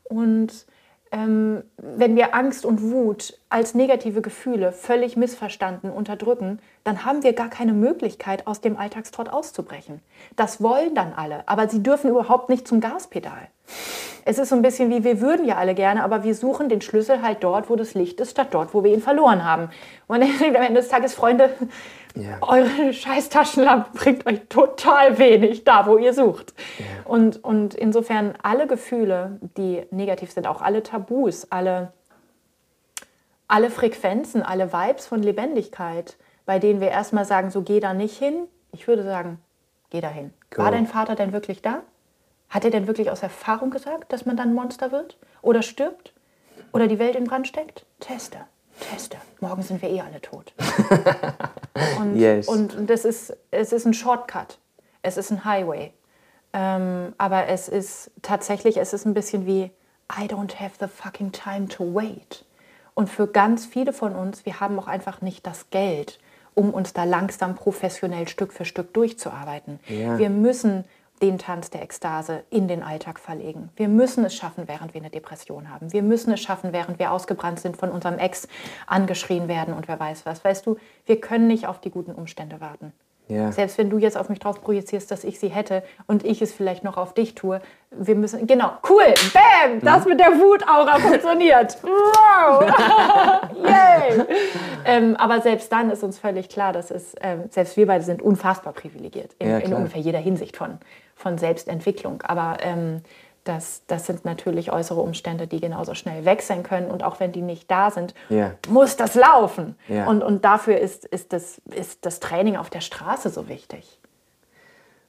[0.04, 0.64] Und
[1.12, 7.32] ähm, wenn wir Angst und Wut als negative Gefühle völlig missverstanden unterdrücken, dann haben wir
[7.32, 10.00] gar keine Möglichkeit, aus dem Alltagstrott auszubrechen.
[10.36, 13.48] Das wollen dann alle, aber sie dürfen überhaupt nicht zum Gaspedal.
[14.24, 16.80] Es ist so ein bisschen wie, wir würden ja alle gerne, aber wir suchen den
[16.80, 19.70] Schlüssel halt dort, wo das Licht ist, statt dort, wo wir ihn verloren haben.
[20.06, 21.50] Und am Ende des Tages, Freunde,
[22.16, 22.38] Ja.
[22.40, 26.54] eure scheiß Taschenlampe bringt euch total wenig da, wo ihr sucht.
[27.04, 31.92] Und, und insofern alle Gefühle, die negativ sind, auch alle Tabus, alle,
[33.48, 38.18] alle Frequenzen, alle Vibes von Lebendigkeit, bei denen wir erstmal sagen, so geh da nicht
[38.18, 38.48] hin.
[38.72, 39.38] Ich würde sagen,
[39.90, 40.32] geh da hin.
[40.50, 40.62] Go.
[40.62, 41.82] War dein Vater denn wirklich da?
[42.48, 45.16] Hat er denn wirklich aus Erfahrung gesagt, dass man dann Monster wird?
[45.42, 46.12] Oder stirbt?
[46.72, 47.84] Oder die Welt in Brand steckt?
[48.00, 48.38] Teste,
[48.80, 49.16] teste.
[49.40, 50.52] Morgen sind wir eh alle tot.
[51.98, 52.48] Und, Yes.
[52.48, 54.58] und das ist, es ist ein Shortcut.
[55.02, 55.92] Es ist ein Highway.
[56.52, 59.70] Ähm, aber es ist tatsächlich, es ist ein bisschen wie,
[60.12, 62.44] I don't have the fucking time to wait.
[62.94, 66.18] Und für ganz viele von uns, wir haben auch einfach nicht das Geld,
[66.54, 69.78] um uns da langsam professionell Stück für Stück durchzuarbeiten.
[69.86, 70.18] Ja.
[70.18, 70.84] Wir müssen
[71.22, 73.70] den Tanz der Ekstase in den Alltag verlegen.
[73.76, 75.92] Wir müssen es schaffen, während wir eine Depression haben.
[75.92, 78.48] Wir müssen es schaffen, während wir ausgebrannt sind, von unserem Ex
[78.86, 80.44] angeschrien werden und wer weiß was.
[80.44, 82.92] Weißt du, wir können nicht auf die guten Umstände warten.
[83.30, 83.52] Ja.
[83.52, 86.52] Selbst wenn du jetzt auf mich drauf projizierst, dass ich sie hätte und ich es
[86.52, 87.60] vielleicht noch auf dich tue,
[87.92, 91.78] wir müssen, genau, cool, bam, das mit der Wutaura funktioniert.
[92.40, 92.62] Wow,
[93.64, 94.24] yay.
[94.84, 98.22] ähm, aber selbst dann ist uns völlig klar, dass es, ähm, selbst wir beide sind
[98.22, 100.78] unfassbar privilegiert in, Ja, in ungefähr jeder Hinsicht von,
[101.20, 102.22] von Selbstentwicklung.
[102.22, 103.02] Aber ähm,
[103.44, 106.90] das, das sind natürlich äußere Umstände, die genauso schnell wechseln können.
[106.90, 108.52] Und auch wenn die nicht da sind, Ja.
[108.68, 109.76] muss das laufen.
[109.88, 110.06] Ja.
[110.08, 113.98] Und, und dafür ist, ist, das, ist das Training auf der Straße so wichtig.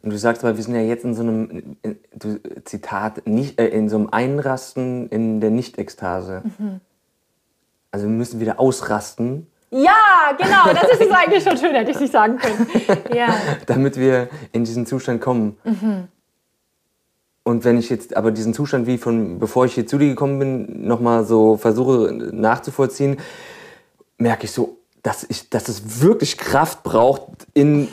[0.03, 3.59] Und du sagst aber, wir sind ja jetzt in so einem, in, du, Zitat, nicht,
[3.59, 6.41] äh, in so einem Einrasten in der Nicht-Ekstase.
[7.91, 11.99] Also wir müssen wieder ausrasten, Ja, genau, das ist es eigentlich schon schön, hätte ich
[11.99, 12.67] nicht sagen können.
[13.15, 13.33] Ja,
[13.67, 15.57] damit wir in diesen Zustand kommen.
[17.43, 20.39] Und wenn ich jetzt aber diesen Zustand, wie von bevor ich hier zu dir gekommen
[20.39, 23.17] bin, nochmal so versuche nachzuvollziehen,
[24.17, 27.87] merke ich so, dass, ich, dass es wirklich Kraft braucht, in,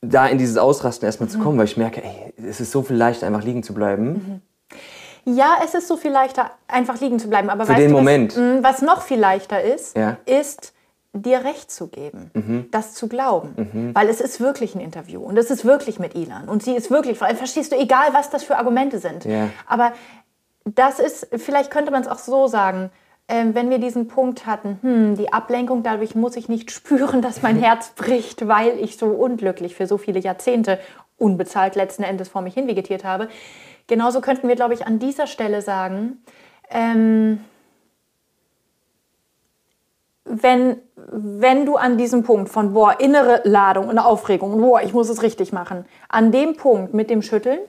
[0.00, 2.96] da in dieses Ausrasten erstmal zu kommen, weil ich merke, ey, es ist so viel
[2.96, 4.40] leichter, einfach liegen zu bleiben.
[5.26, 7.50] ja es ist so viel leichter, einfach liegen zu bleiben.
[7.50, 8.36] Aber Für weißt den du, was, Moment.
[8.36, 10.16] mh, was noch viel leichter ist, Ja.
[10.24, 10.72] ist
[11.16, 12.66] dir recht zu geben, Mhm.
[12.70, 13.92] das zu glauben.
[13.94, 16.90] Weil es ist wirklich ein Interview und es ist wirklich mit Ilan und sie ist
[16.90, 19.24] wirklich, verstehst du, egal was das für Argumente sind.
[19.24, 19.48] Ja.
[19.66, 19.92] Aber
[20.64, 22.90] das ist, vielleicht könnte man es auch so sagen,
[23.28, 27.42] ähm, wenn wir diesen Punkt hatten, hm, die Ablenkung, dadurch muss ich nicht spüren, dass
[27.42, 30.78] mein Herz bricht, weil ich so unglücklich für so viele Jahrzehnte
[31.18, 33.28] unbezahlt letzten Endes vor mich hin vegetiert habe.
[33.88, 36.22] Genauso könnten wir, glaube ich, an dieser Stelle sagen,
[36.70, 37.40] ähm,
[40.26, 44.92] wenn, wenn du an diesem Punkt von, boah, innere Ladung und Aufregung, und boah, ich
[44.92, 47.60] muss es richtig machen, an dem Punkt mit dem Schütteln,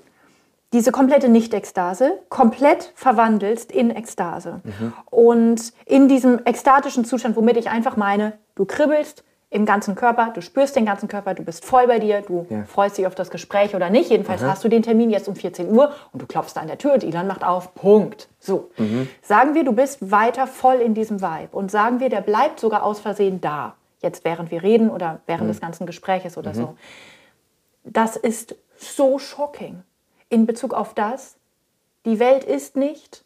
[0.74, 4.62] diese komplette Nicht-Ekstase komplett verwandelst in Ekstase.
[5.10, 10.42] Und in diesem ekstatischen Zustand, womit ich einfach meine, du kribbelst im ganzen Körper, du
[10.42, 12.66] spürst den ganzen Körper, du bist voll bei dir, du Ja.
[12.66, 14.10] freust dich auf das Gespräch oder nicht.
[14.10, 16.94] Jedenfalls hast du den Termin jetzt um 14 Uhr und du klopfst an der Tür
[16.94, 17.74] und Ilan macht auf.
[17.74, 18.28] Punkt.
[18.40, 18.70] So.
[19.22, 22.84] Sagen wir, du bist weiter voll in diesem Vibe und sagen wir, der bleibt sogar
[22.84, 23.76] aus Versehen da.
[24.02, 26.76] Jetzt während wir reden oder während des ganzen Gespräches oder so.
[27.86, 29.82] Das ist so shocking
[30.30, 31.38] in Bezug auf das,
[32.06, 33.24] die Welt ist nicht,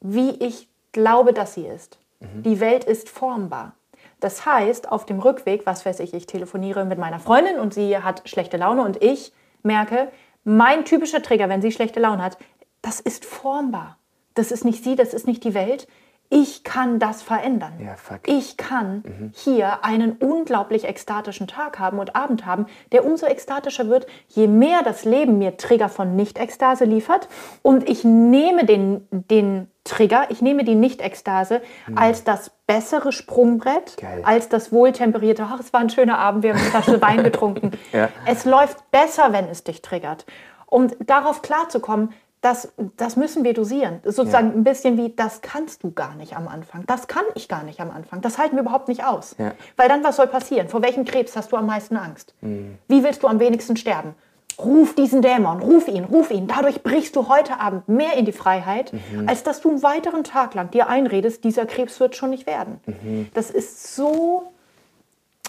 [0.00, 1.98] wie ich glaube, dass sie ist.
[2.20, 3.72] Die Welt ist formbar.
[4.20, 7.98] Das heißt, auf dem Rückweg, was weiß ich, ich telefoniere mit meiner Freundin und sie
[7.98, 10.10] hat schlechte Laune und ich merke,
[10.44, 12.38] mein typischer Trigger, wenn sie schlechte Laune hat,
[12.82, 13.98] das ist formbar.
[14.34, 15.88] Das ist nicht sie, das ist nicht die Welt.
[16.30, 17.72] Ich kann das verändern.
[17.82, 17.94] Ja.
[18.26, 24.06] Ich kann hier einen unglaublich ekstatischen Tag haben und Abend haben, der umso ekstatischer wird,
[24.28, 27.28] je mehr das Leben mir Trigger von Nicht-Ekstase liefert.
[27.62, 31.62] Und ich nehme den, den Trigger, ich nehme die Nicht-Ekstase
[31.94, 34.20] als das bessere Sprungbrett, Geil.
[34.22, 37.72] als das wohltemperierte, ach, es war ein schöner Abend, wir haben eine Flasche Wein getrunken.
[37.92, 38.10] Ja.
[38.26, 40.26] Es läuft besser, wenn es dich triggert.
[40.66, 42.12] Um darauf klarzukommen,
[42.48, 44.00] das, das müssen wir dosieren.
[44.04, 46.84] Sozusagen ein bisschen wie, das kannst du gar nicht am Anfang.
[46.86, 48.22] Das kann ich gar nicht am Anfang.
[48.22, 49.34] Das halten wir überhaupt nicht aus.
[49.38, 49.52] Ja.
[49.76, 50.68] Weil dann, was soll passieren?
[50.68, 52.34] Vor welchem Krebs hast du am meisten Angst?
[52.40, 52.78] Mhm.
[52.88, 54.14] Wie willst du am wenigsten sterben?
[54.58, 56.46] Ruf diesen Dämon, ruf ihn, ruf ihn.
[56.48, 59.28] Dadurch brichst du heute Abend mehr in die Freiheit, Mhm.
[59.28, 62.80] als dass du einen weiteren Tag lang dir einredest, dieser Krebs wird schon nicht werden.
[62.86, 63.28] Mhm.
[63.34, 64.50] Das ist so,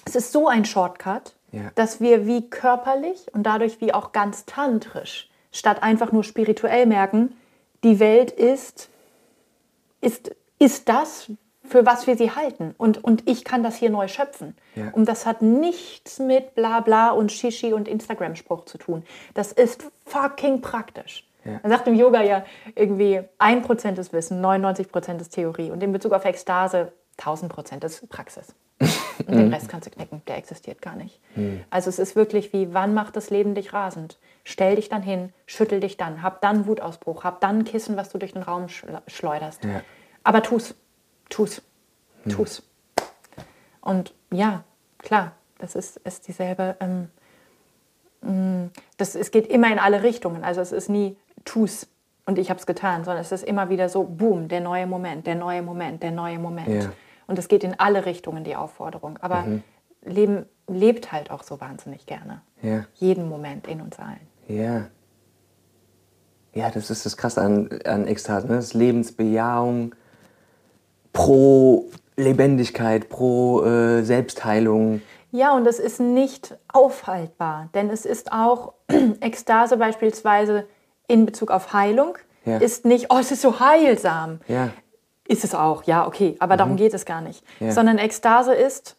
[0.06, 1.72] es ist so ein Shortcut, Ja.
[1.76, 7.36] dass wir wie körperlich und dadurch wie auch ganz tantrisch, statt einfach nur spirituell merken,
[7.84, 8.90] die Welt ist,
[10.02, 11.32] ist, ist das,
[11.70, 12.74] für was wir sie halten.
[12.78, 14.56] Und, und ich kann das hier neu schöpfen.
[14.76, 14.90] Ja.
[14.92, 19.04] Und das hat nichts mit Blabla und Shishi und Instagram-Spruch zu tun.
[19.34, 21.28] Das ist fucking praktisch.
[21.46, 21.60] Ja.
[21.64, 22.44] Man sagt im Yoga ja
[22.76, 25.72] irgendwie 1% ist Wissen, 99% ist Theorie.
[25.72, 28.54] Und in Bezug auf Ekstase 1000% ist Praxis.
[29.28, 31.20] Und den Rest kannst du knicken, der existiert gar nicht.
[31.70, 34.18] Also es ist wirklich wie, wann macht das Leben dich rasend?
[34.52, 38.10] Stell dich dann hin, schüttel dich dann, hab dann Wutausbruch, hab dann ein Kissen, was
[38.10, 39.64] du durch den Raum schle- schleuderst.
[39.64, 39.82] Ja.
[40.24, 40.74] Aber tu's,
[41.30, 41.62] tu's,
[42.28, 42.64] tu's.
[43.80, 44.64] Und ja,
[44.98, 47.10] klar, das ist, ist dieselbe, ähm,
[48.22, 50.44] mh, das, es geht immer in alle Richtungen.
[50.44, 51.88] Also es ist nie tu's
[52.26, 55.28] und ich habe es getan, sondern es ist immer wieder so, boom, der neue Moment,
[55.28, 56.70] der neue Moment, der neue Moment.
[56.86, 56.92] Ja.
[57.28, 59.20] Und es geht in alle Richtungen, die Aufforderung.
[59.22, 59.46] Aber
[60.02, 62.42] Leben lebt halt auch so wahnsinnig gerne.
[62.64, 62.86] Ja.
[62.96, 64.28] Jeden Moment in uns allen.
[64.50, 64.88] Ja.
[66.54, 68.48] Ja, das ist das Krasse an, an Ekstase.
[68.48, 68.56] Ne?
[68.56, 69.96] Das ist Lebensbejahung
[71.14, 71.86] pro
[72.18, 75.02] Lebendigkeit, pro äh, Selbstheilung.
[75.32, 78.74] Ja, und es ist nicht aufhaltbar, denn es ist auch
[79.22, 80.66] Ekstase beispielsweise
[81.08, 82.58] in Bezug auf Heilung, Ja.
[82.58, 84.40] ist nicht, oh, es ist so heilsam.
[84.48, 84.70] Ja.
[85.28, 87.44] Ist es auch, ja, okay, aber darum geht es gar nicht.
[87.60, 87.72] Ja.
[87.72, 88.96] Sondern Ekstase ist,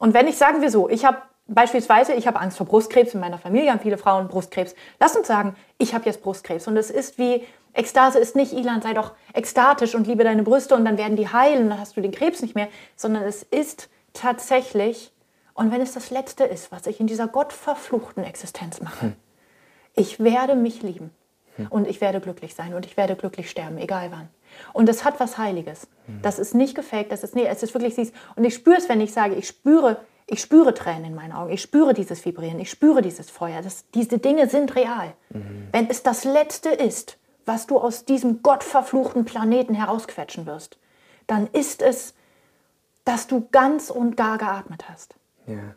[0.00, 1.18] und wenn ich, sagen wir so, ich habe
[1.48, 4.74] beispielsweise, ich habe Angst vor Brustkrebs, in meiner Familie haben viele Frauen Brustkrebs.
[5.00, 6.68] Lass uns sagen, ich habe jetzt Brustkrebs.
[6.68, 10.74] Und es ist wie, Ekstase ist nicht, Ilan, sei doch ekstatisch und liebe deine Brüste
[10.74, 12.68] und dann werden die heilen, dann hast du den Krebs nicht mehr.
[12.96, 15.12] Sondern es ist tatsächlich,
[15.54, 19.14] und wenn es das Letzte ist, was ich in dieser gottverfluchten Existenz mache,
[19.94, 21.10] ich werde mich lieben.
[21.70, 24.28] Und ich werde glücklich sein und ich werde glücklich sterben, egal wann.
[24.72, 25.88] Und es hat was Heiliges.
[26.22, 28.12] Das ist nicht gefaked, das ist, nee, es ist wirklich süß.
[28.36, 29.96] Und ich spüre es, wenn ich sage, ich spüre,
[30.30, 33.62] ich spüre Tränen in meinen Augen, ich spüre dieses Vibrieren, ich spüre dieses Feuer.
[33.62, 35.14] Das, diese Dinge sind real.
[35.72, 37.16] Wenn es das Letzte ist,
[37.46, 40.78] was du aus diesem gottverfluchten Planeten herausquetschen wirst,
[41.26, 42.14] dann ist es,
[43.04, 45.14] dass du ganz und gar geatmet hast.
[45.46, 45.74] Ja.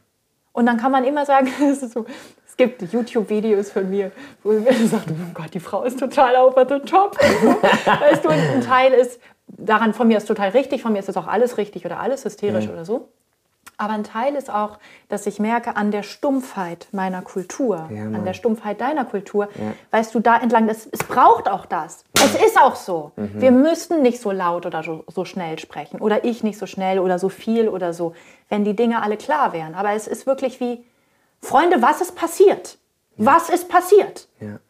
[0.52, 1.47] Und dann kann man immer sagen,
[1.93, 2.06] so,
[2.45, 4.12] es gibt YouTube-Videos von mir,
[4.43, 7.18] wo mir sagt, oh Gott, die Frau ist total over the top.
[7.86, 11.16] weißt du, ein Teil ist, daran von mir ist total richtig, von mir ist das
[11.16, 12.72] auch alles richtig oder alles hysterisch Ja.
[12.72, 13.08] oder so.
[13.82, 14.77] Aber ein Teil ist auch,
[15.09, 19.73] dass ich merke, an der Stumpfheit meiner Kultur, Ja, an der Stumpfheit deiner Kultur, Ja.
[19.89, 22.03] weißt du, da entlang, das, es braucht auch das.
[22.13, 23.11] Es ist auch so.
[23.15, 23.41] Mhm.
[23.41, 25.99] Wir müssen nicht so laut oder so, so schnell sprechen.
[25.99, 28.13] Oder ich nicht so schnell oder so viel oder so,
[28.49, 29.73] wenn die Dinge alle klar wären.
[29.73, 30.86] Aber es ist wirklich wie,
[31.41, 32.77] Freunde, was ist passiert?
[33.17, 34.27] Was ist passiert?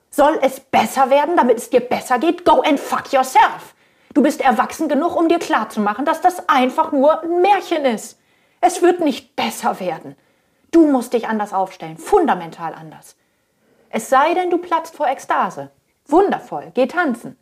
[0.10, 2.46] Soll es besser werden, damit es dir besser geht?
[2.46, 3.76] Go and fuck yourself.
[4.14, 8.18] Du bist erwachsen genug, um dir klarzumachen, dass das einfach nur ein Märchen ist.
[8.62, 10.16] Es wird nicht besser werden.
[10.72, 13.18] Du musst dich anders aufstellen, fundamental anders.
[13.90, 15.72] Es sei denn, du platzt vor Ekstase.
[16.08, 17.38] Wundervoll, geh tanzen.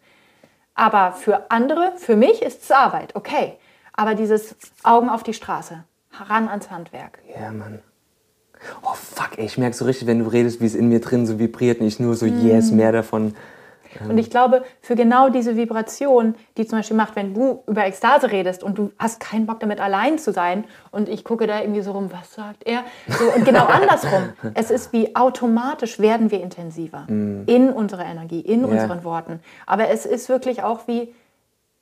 [0.74, 3.58] Aber für andere, für mich ist es Arbeit, okay.
[3.94, 7.20] Aber dieses Augen auf die Straße, ran ans Handwerk.
[7.38, 7.84] Ja, Mann.
[8.82, 11.26] Oh, fuck, ey, ich merke so richtig, wenn du redest, wie es in mir drin
[11.26, 13.36] so vibriert und ich nur so, yes, mehr davon.
[14.08, 18.32] Und ich glaube, für genau diese Vibration, die zum Beispiel macht, wenn du über Ekstase
[18.32, 21.82] redest und du hast keinen Bock damit allein zu sein und ich gucke da irgendwie
[21.82, 22.84] so rum, was sagt er?
[23.08, 24.30] So, und genau andersrum.
[24.54, 29.40] Es ist wie automatisch werden wir intensiver in unserer Energie, in unseren Worten.
[29.66, 31.14] Aber es ist wirklich auch wie,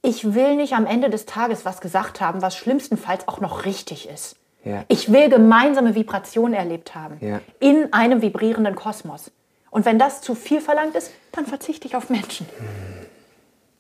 [0.02, 4.08] ich will nicht am Ende des Tages was gesagt haben, was schlimmstenfalls auch noch richtig
[4.10, 4.36] ist.
[4.64, 4.84] Ja.
[4.88, 7.40] Ich will gemeinsame Vibrationen erlebt haben Ja.
[7.60, 9.32] in einem vibrierenden Kosmos.
[9.78, 12.48] Und wenn das zu viel verlangt ist, dann verzichte ich auf Menschen.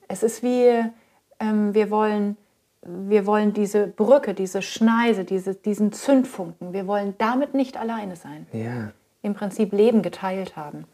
[0.07, 0.83] Es ist wie,
[1.39, 2.37] ähm, wir, wollen,
[2.83, 8.45] wir wollen diese Brücke, diese Schneise, diese, diesen Zündfunken, wir wollen damit nicht alleine sein.
[8.53, 8.91] Ja.
[9.23, 10.85] Im Prinzip Leben geteilt haben.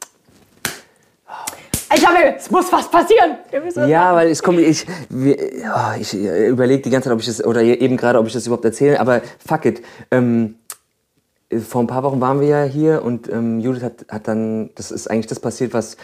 [1.94, 3.40] Ich habe, es muss was passieren.
[3.90, 7.62] Ja, weil es kommt, ich, oh, ich überlege die ganze Zeit, ob ich das, oder
[7.62, 9.84] eben gerade, ob ich das überhaupt erzähle, aber fuck it.
[10.12, 10.56] Ähm,
[11.60, 14.92] vor ein paar Wochen waren wir ja hier und ähm, Judith hat, hat dann, das
[14.92, 15.98] ist eigentlich das passiert, was,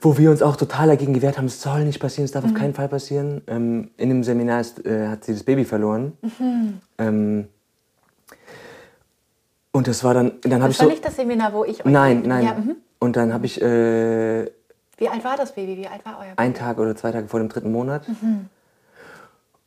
[0.00, 2.54] wo wir uns auch total dagegen gewehrt haben, es soll nicht passieren, es darf auf
[2.54, 3.42] keinen Fall passieren.
[3.46, 6.12] Ähm, in dem Seminar ist, äh, hat sie das Baby verloren.
[6.98, 7.48] Ähm,
[9.72, 11.84] und das war dann, dann habe ich Das war so, nicht das Seminar, wo ich
[11.84, 11.90] euch.
[11.92, 12.44] nein, nein.
[12.44, 12.76] Ja, mhm.
[12.98, 14.44] Und dann habe ich äh,
[14.96, 15.76] Wie alt war das Baby?
[15.76, 16.38] Wie alt war euer Baby?
[16.38, 18.02] ein Tag oder zwei Tage vor dem dritten Monat.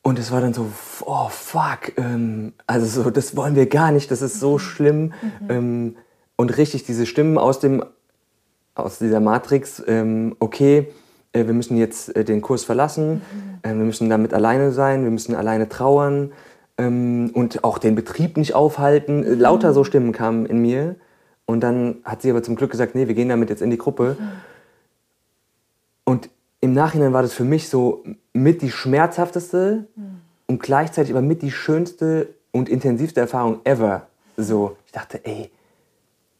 [0.04, 0.68] Und es war dann so,
[1.06, 5.14] oh fuck, ähm, also so, das wollen wir gar nicht, das ist so schlimm.
[5.48, 5.96] Ähm,
[6.36, 7.84] und richtig diese Stimmen aus, dem,
[8.74, 10.88] aus dieser Matrix, ähm, okay,
[11.34, 13.22] äh, wir müssen jetzt äh, den Kurs verlassen,
[13.62, 16.32] äh, wir müssen damit alleine sein, wir müssen alleine trauern
[16.78, 19.24] ähm, und auch den Betrieb nicht aufhalten.
[19.24, 20.96] Äh, Lauter so Stimmen kamen in mir.
[21.46, 23.78] Und dann hat sie aber zum Glück gesagt, nee, wir gehen damit jetzt in die
[23.78, 24.16] Gruppe.
[24.18, 24.32] Und
[26.62, 28.04] im Nachhinein war das für mich so
[28.34, 29.88] mit die schmerzhafteste
[30.46, 34.08] und gleichzeitig aber mit die schönste und intensivste Erfahrung ever.
[34.38, 35.50] So, ich dachte, ey,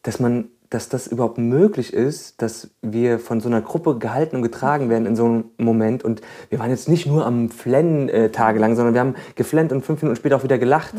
[0.02, 4.42] dass man, dass das überhaupt möglich ist, dass wir von so einer Gruppe gehalten und
[4.42, 6.04] getragen werden in so einem Moment.
[6.04, 9.84] Und wir waren jetzt nicht nur am Flennen äh, tagelang, sondern wir haben geflennt und
[9.84, 10.94] fünf Minuten später auch wieder gelacht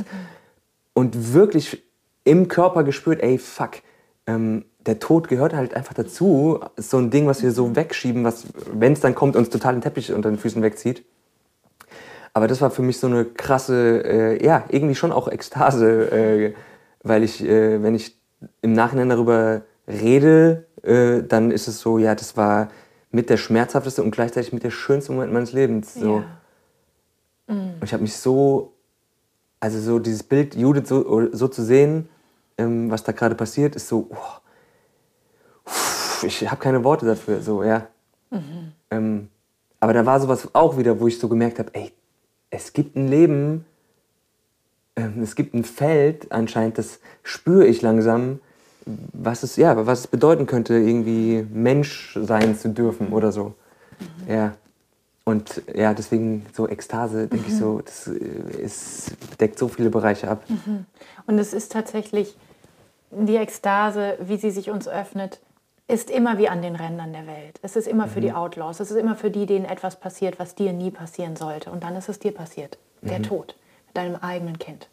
[0.93, 1.83] und wirklich
[2.23, 3.71] im Körper gespürt, ey, fuck,
[4.27, 6.59] ähm, der Tod gehört halt einfach dazu.
[6.75, 9.73] Ist so ein Ding, was wir so wegschieben, was, wenn es dann kommt, uns total
[9.73, 11.05] den Teppich unter den Füßen wegzieht.
[12.33, 16.53] Aber das war für mich so eine krasse, äh, ja, irgendwie schon auch Ekstase, äh,
[17.03, 18.17] weil ich, äh, wenn ich
[18.61, 22.69] im Nachhinein darüber rede, äh, dann ist es so, ja, das war
[23.11, 25.93] mit der schmerzhafteste und gleichzeitig mit der schönste Moment meines Lebens.
[25.93, 26.23] So.
[27.47, 28.73] Und ich habe mich so,
[29.59, 32.09] also so dieses Bild Judith so, so zu sehen,
[32.57, 34.42] ähm, was da gerade passiert, ist so, oh,
[36.23, 37.87] ich habe keine Worte dafür, so, ja.
[38.89, 39.29] Ähm,
[39.79, 41.91] aber da war sowas auch wieder, wo ich so gemerkt habe, ey,
[42.49, 43.65] es gibt ein Leben,
[44.95, 48.39] ähm, es gibt ein Feld anscheinend, das spüre ich langsam,
[48.85, 53.55] was es, ja, was es bedeuten könnte, irgendwie Mensch sein zu dürfen oder so.
[54.27, 54.55] Ja.
[55.25, 60.27] Und ja, deswegen so Ekstase, denke ich so, das äh, ist, deckt so viele Bereiche
[60.29, 60.43] ab.
[61.27, 62.35] Und es ist tatsächlich
[63.11, 65.39] die Ekstase, wie sie sich uns öffnet,
[65.87, 67.59] ist immer wie an den Rändern der Welt.
[67.61, 68.79] Es ist immer für die Outlaws.
[68.79, 71.71] Es ist immer für die, denen etwas passiert, was dir nie passieren sollte.
[71.71, 72.77] Und dann ist es dir passiert.
[73.01, 73.55] Der Tod
[73.87, 74.87] mit deinem eigenen Kind.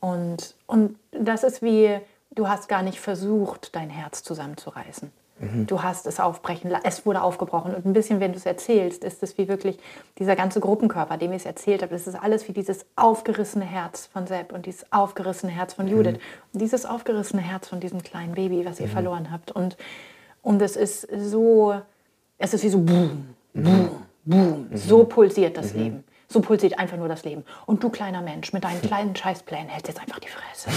[0.00, 1.98] Und, und das ist wie,
[2.30, 5.12] du hast gar nicht versucht, dein Herz zusammenzureißen.
[5.40, 7.72] Du hast es aufbrechen, es wurde aufgebrochen.
[7.72, 9.78] Und ein bisschen, wenn du es erzählst, ist es wie wirklich
[10.18, 11.92] dieser ganze Gruppenkörper, dem ich es erzählt habe.
[11.92, 16.14] Das ist alles wie dieses aufgerissene Herz von Sepp und dieses aufgerissene Herz von Judith.
[16.14, 16.20] Mhm.
[16.54, 18.90] Und dieses aufgerissene Herz von diesem kleinen Baby, was ihr mhm.
[18.90, 19.52] verloren habt.
[19.52, 19.76] Und,
[20.42, 21.74] und es ist so,
[22.38, 23.90] es ist wie so boom, boom,
[24.24, 24.66] boom.
[24.70, 24.76] Mhm.
[24.76, 25.80] So pulsiert das mhm.
[25.80, 26.04] Leben.
[26.30, 27.44] So pulsiert einfach nur das Leben.
[27.64, 30.70] Und du kleiner Mensch mit deinen kleinen Scheißplänen hältst jetzt einfach die Fresse.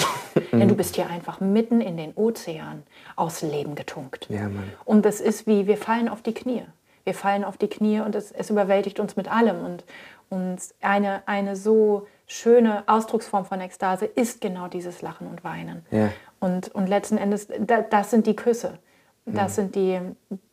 [0.52, 2.84] Denn du bist hier einfach mitten in den Ozean
[3.16, 4.28] aus Leben getunkt.
[4.30, 4.50] Ja,
[4.86, 6.64] und es ist wie, wir fallen auf die Knie.
[7.04, 9.66] Wir fallen auf die Knie und es, es überwältigt uns mit allem.
[9.66, 9.84] Und,
[10.30, 15.86] und eine, eine so schöne Ausdrucksform von Ekstase ist genau dieses Lachen und Weinen.
[15.92, 16.10] Ja.
[16.40, 18.80] Und, und letzten Endes, da, das sind die Küsse.
[19.26, 19.56] Das, mhm.
[19.56, 20.00] sind, die,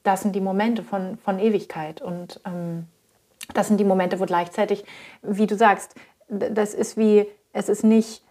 [0.03, 2.03] das sind die Momente von, von Ewigkeit.
[2.03, 2.87] Und ähm,
[3.55, 4.85] das sind die Momente, wo gleichzeitig,
[5.23, 5.95] wie du sagst,
[6.29, 8.23] das ist wie, es ist nicht,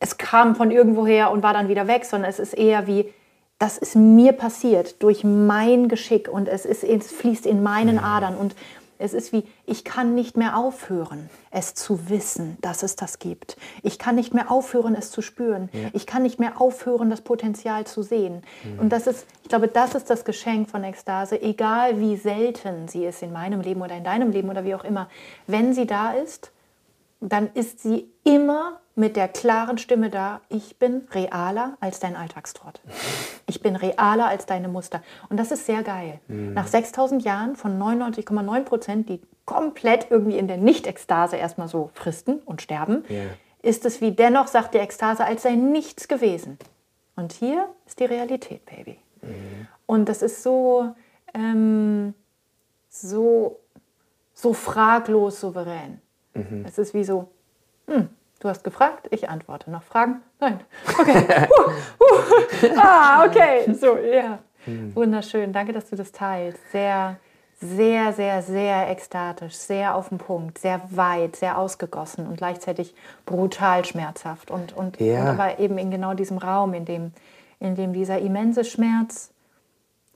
[0.00, 3.12] es kam von irgendwoher und war dann wieder weg, sondern es ist eher wie,
[3.58, 8.36] das ist mir passiert durch mein Geschick und es, ist, es fließt in meinen Adern
[8.36, 8.56] und
[9.02, 13.56] es ist wie, ich kann nicht mehr aufhören, es zu wissen, dass es das gibt.
[13.82, 15.68] Ich kann nicht mehr aufhören, es zu spüren.
[15.72, 15.88] Ja.
[15.92, 18.42] Ich kann nicht mehr aufhören, das Potenzial zu sehen.
[18.62, 18.78] Mhm.
[18.78, 23.04] Und das ist, ich glaube, das ist das Geschenk von Ekstase, egal wie selten sie
[23.04, 25.08] ist in meinem Leben oder in deinem Leben oder wie auch immer.
[25.46, 26.52] Wenn sie da ist,
[27.30, 32.80] dann ist sie immer mit der klaren Stimme da, ich bin realer als dein Alltagstrott.
[33.46, 35.02] Ich bin realer als deine Muster.
[35.30, 36.20] Und das ist sehr geil.
[36.28, 36.52] Mhm.
[36.52, 42.40] Nach 6000 Jahren von 99,9 Prozent, die komplett irgendwie in der Nicht-Ekstase erstmal so fristen
[42.40, 43.30] und sterben, yeah.
[43.62, 46.58] ist es wie dennoch, sagt die Ekstase, als sei nichts gewesen.
[47.16, 48.98] Und hier ist die Realität, Baby.
[49.22, 49.68] Mhm.
[49.86, 50.94] Und das ist so,
[51.32, 52.14] ähm,
[52.90, 53.58] so,
[54.34, 56.01] so fraglos souverän.
[56.34, 56.64] Mhm.
[56.66, 57.28] Es ist wie so,
[57.86, 58.08] hm,
[58.40, 59.70] du hast gefragt, ich antworte.
[59.70, 60.22] Noch Fragen?
[60.40, 60.60] Nein.
[60.98, 61.48] Okay.
[61.48, 61.70] uh,
[62.04, 62.76] uh.
[62.76, 63.72] Ah, okay.
[63.74, 64.38] So, ja.
[64.66, 64.94] Mhm.
[64.94, 65.52] Wunderschön.
[65.52, 66.60] Danke, dass du das teilst.
[66.70, 67.16] Sehr,
[67.60, 72.94] sehr, sehr, sehr ekstatisch, sehr auf den Punkt, sehr weit, sehr ausgegossen und gleichzeitig
[73.26, 74.50] brutal schmerzhaft.
[74.50, 75.22] Und, und, ja.
[75.22, 77.12] und aber eben in genau diesem Raum, in dem,
[77.60, 79.30] in dem dieser immense Schmerz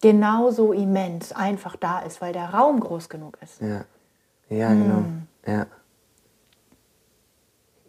[0.00, 3.60] genauso immens einfach da ist, weil der Raum groß genug ist.
[3.60, 3.84] Ja,
[4.48, 4.96] ja genau.
[4.96, 5.26] Hm.
[5.46, 5.66] Ja.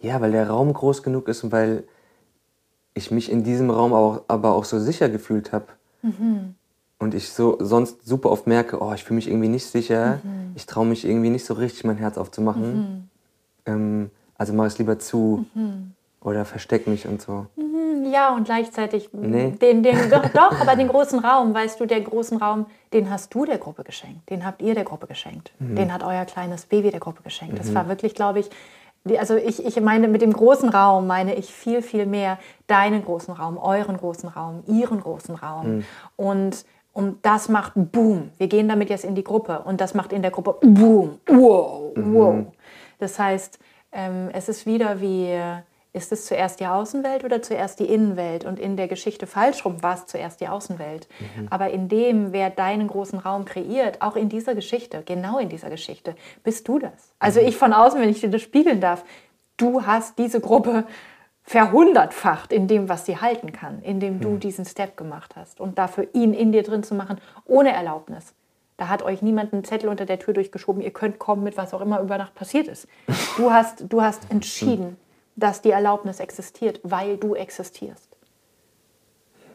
[0.08, 1.84] Ja, weil der Raum groß genug ist und weil
[2.94, 5.66] ich mich in diesem Raum auch, aber auch so sicher gefühlt habe.
[6.02, 6.56] Mhm.
[6.98, 10.54] Und ich so sonst super oft merke, oh, ich fühle mich irgendwie nicht sicher, mhm.
[10.56, 12.78] ich traue mich irgendwie nicht so richtig, mein Herz aufzumachen.
[12.78, 13.10] Mhm.
[13.66, 15.92] Ähm, also mache es lieber zu mhm.
[16.22, 17.48] oder versteck mich und so.
[17.58, 19.52] Mhm, ja, und gleichzeitig nee.
[19.52, 23.34] den, den, doch, doch, aber den großen Raum, weißt du, der großen Raum, den hast
[23.34, 25.76] du der Gruppe geschenkt, den habt ihr der Gruppe geschenkt, mhm.
[25.76, 27.60] den hat euer kleines Baby der Gruppe geschenkt.
[27.60, 28.50] Das war wirklich, glaube ich,
[29.18, 32.38] also ich, ich meine, mit dem großen Raum meine ich viel, viel mehr
[32.68, 35.78] deinen großen Raum, euren großen Raum, ihren großen Raum.
[35.78, 35.86] Mhm.
[36.16, 38.32] Und, und das macht Boom.
[38.38, 41.20] Wir gehen damit jetzt in die Gruppe und das macht in der Gruppe Boom.
[41.28, 42.34] Wow, wow.
[42.36, 42.48] Mhm.
[43.00, 43.60] Das heißt,
[43.92, 45.40] ähm, es ist wieder wie
[45.98, 48.46] ist es zuerst die Außenwelt oder zuerst die Innenwelt?
[48.46, 51.08] Und in der Geschichte falsch rum war es zuerst die Außenwelt.
[51.20, 51.48] Mhm.
[51.50, 55.70] Aber in dem, wer deinen großen Raum kreiert, auch in dieser Geschichte, genau in dieser
[55.70, 57.14] Geschichte, bist du das.
[57.20, 57.48] Also mhm.
[57.48, 59.04] ich von außen, wenn ich dir das spiegeln darf,
[59.58, 60.86] du hast diese Gruppe
[61.44, 64.40] verhundertfacht in dem, was sie halten kann, indem du mhm.
[64.40, 65.60] diesen Step gemacht hast.
[65.60, 68.34] Und dafür ihn in dir drin zu machen, ohne Erlaubnis.
[68.78, 71.74] Da hat euch niemand einen Zettel unter der Tür durchgeschoben, ihr könnt kommen mit was
[71.74, 72.88] auch immer über Nacht passiert ist.
[73.38, 74.98] Du hast, du hast entschieden,
[75.38, 78.18] dass die Erlaubnis existiert, weil du existierst.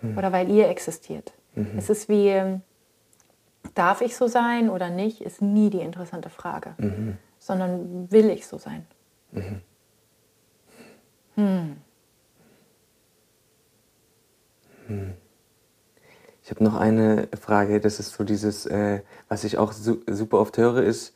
[0.01, 0.16] Mhm.
[0.16, 1.35] Oder weil ihr existiert.
[1.55, 1.76] Mhm.
[1.76, 2.61] Es ist wie,
[3.74, 7.18] darf ich so sein oder nicht, ist nie die interessante Frage, mhm.
[7.39, 8.87] sondern will ich so sein.
[9.33, 9.61] Mhm.
[11.35, 11.76] Hm.
[14.87, 15.14] Hm.
[16.43, 20.41] Ich habe noch eine Frage, das ist so dieses, äh, was ich auch su super
[20.41, 21.14] oft höre, ist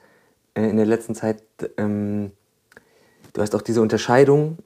[0.54, 1.42] äh, in der letzten Zeit,
[1.76, 2.32] ähm,
[3.36, 4.56] Du hast auch diese Unterscheidung,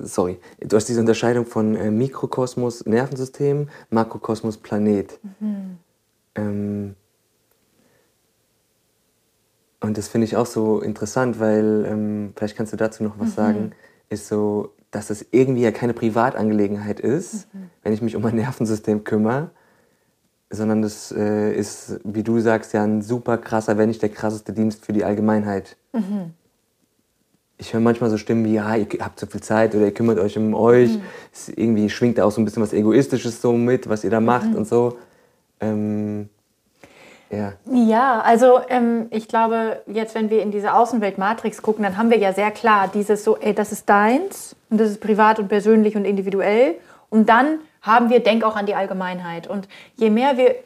[0.00, 5.20] sorry, du hast diese Unterscheidung von äh, Mikrokosmos, Nervensystem, Makrokosmos, Planet.
[5.40, 5.76] Mhm.
[6.34, 6.94] Ähm,
[9.80, 13.28] und das finde ich auch so interessant, weil, ähm, vielleicht kannst du dazu noch was
[13.28, 13.34] mhm.
[13.34, 13.72] sagen,
[14.08, 17.68] ist so, dass es irgendwie ja keine Privatangelegenheit ist, mhm.
[17.82, 19.50] wenn ich mich um mein Nervensystem kümmere,
[20.48, 24.54] sondern das äh, ist, wie du sagst, ja ein super krasser, wenn nicht der krasseste
[24.54, 25.76] Dienst für die Allgemeinheit.
[25.92, 26.32] Mhm
[27.58, 30.18] ich höre manchmal so Stimmen wie, ja, ihr habt so viel Zeit oder ihr kümmert
[30.18, 30.90] euch um euch.
[30.90, 31.02] Mhm.
[31.32, 34.20] Es irgendwie schwingt da auch so ein bisschen was Egoistisches so mit, was ihr da
[34.20, 34.56] macht mhm.
[34.56, 34.98] und so.
[35.60, 36.28] Ähm,
[37.30, 37.54] ja.
[37.72, 42.18] ja, also ähm, ich glaube, jetzt, wenn wir in diese Außenwelt-Matrix gucken, dann haben wir
[42.18, 45.96] ja sehr klar dieses so, ey, das ist deins und das ist privat und persönlich
[45.96, 46.76] und individuell.
[47.10, 49.46] Und dann haben wir, denk auch an die Allgemeinheit.
[49.46, 50.56] Und je mehr wir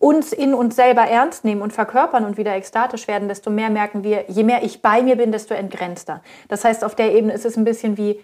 [0.00, 4.02] uns in uns selber ernst nehmen und verkörpern und wieder ekstatisch werden, desto mehr merken
[4.02, 6.20] wir, je mehr ich bei mir bin, desto entgrenzter.
[6.48, 8.20] Das heißt, auf der Ebene ist es ein bisschen wie,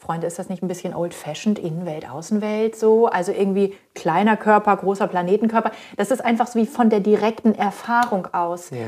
[0.00, 3.06] Freunde, ist das nicht ein bisschen old-fashioned, Innenwelt, Außenwelt so?
[3.06, 5.70] Also irgendwie kleiner Körper, großer Planetenkörper.
[5.96, 8.70] Das ist einfach so wie von der direkten Erfahrung aus.
[8.70, 8.78] Ja.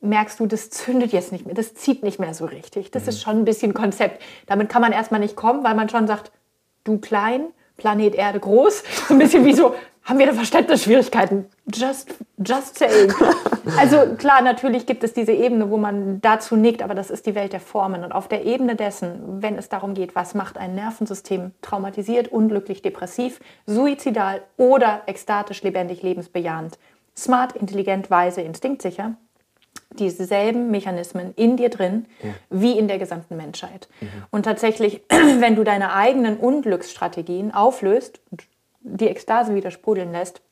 [0.00, 2.90] Merkst du, das zündet jetzt nicht mehr, das zieht nicht mehr so richtig.
[2.90, 3.08] Das mhm.
[3.10, 4.20] ist schon ein bisschen Konzept.
[4.46, 6.32] Damit kann man erstmal nicht kommen, weil man schon sagt,
[6.82, 8.82] du klein, Planet Erde groß.
[9.08, 11.46] So ein bisschen wie so, haben wir da Verständnisschwierigkeiten?
[11.72, 13.12] Just, just saying.
[13.78, 17.34] Also klar, natürlich gibt es diese Ebene, wo man dazu nickt, aber das ist die
[17.34, 18.04] Welt der Formen.
[18.04, 22.82] Und auf der Ebene dessen, wenn es darum geht, was macht ein Nervensystem traumatisiert, unglücklich,
[22.82, 26.78] depressiv, suizidal oder ekstatisch, lebendig, lebensbejahend,
[27.16, 29.14] smart, intelligent, weise, instinktsicher,
[29.98, 32.30] dieselben Mechanismen in dir drin ja.
[32.50, 33.88] wie in der gesamten Menschheit.
[34.00, 34.06] Mhm.
[34.30, 35.02] Und tatsächlich,
[35.38, 38.44] wenn du deine eigenen Unglücksstrategien auflöst und
[38.80, 40.42] die Ekstase wieder sprudeln lässt,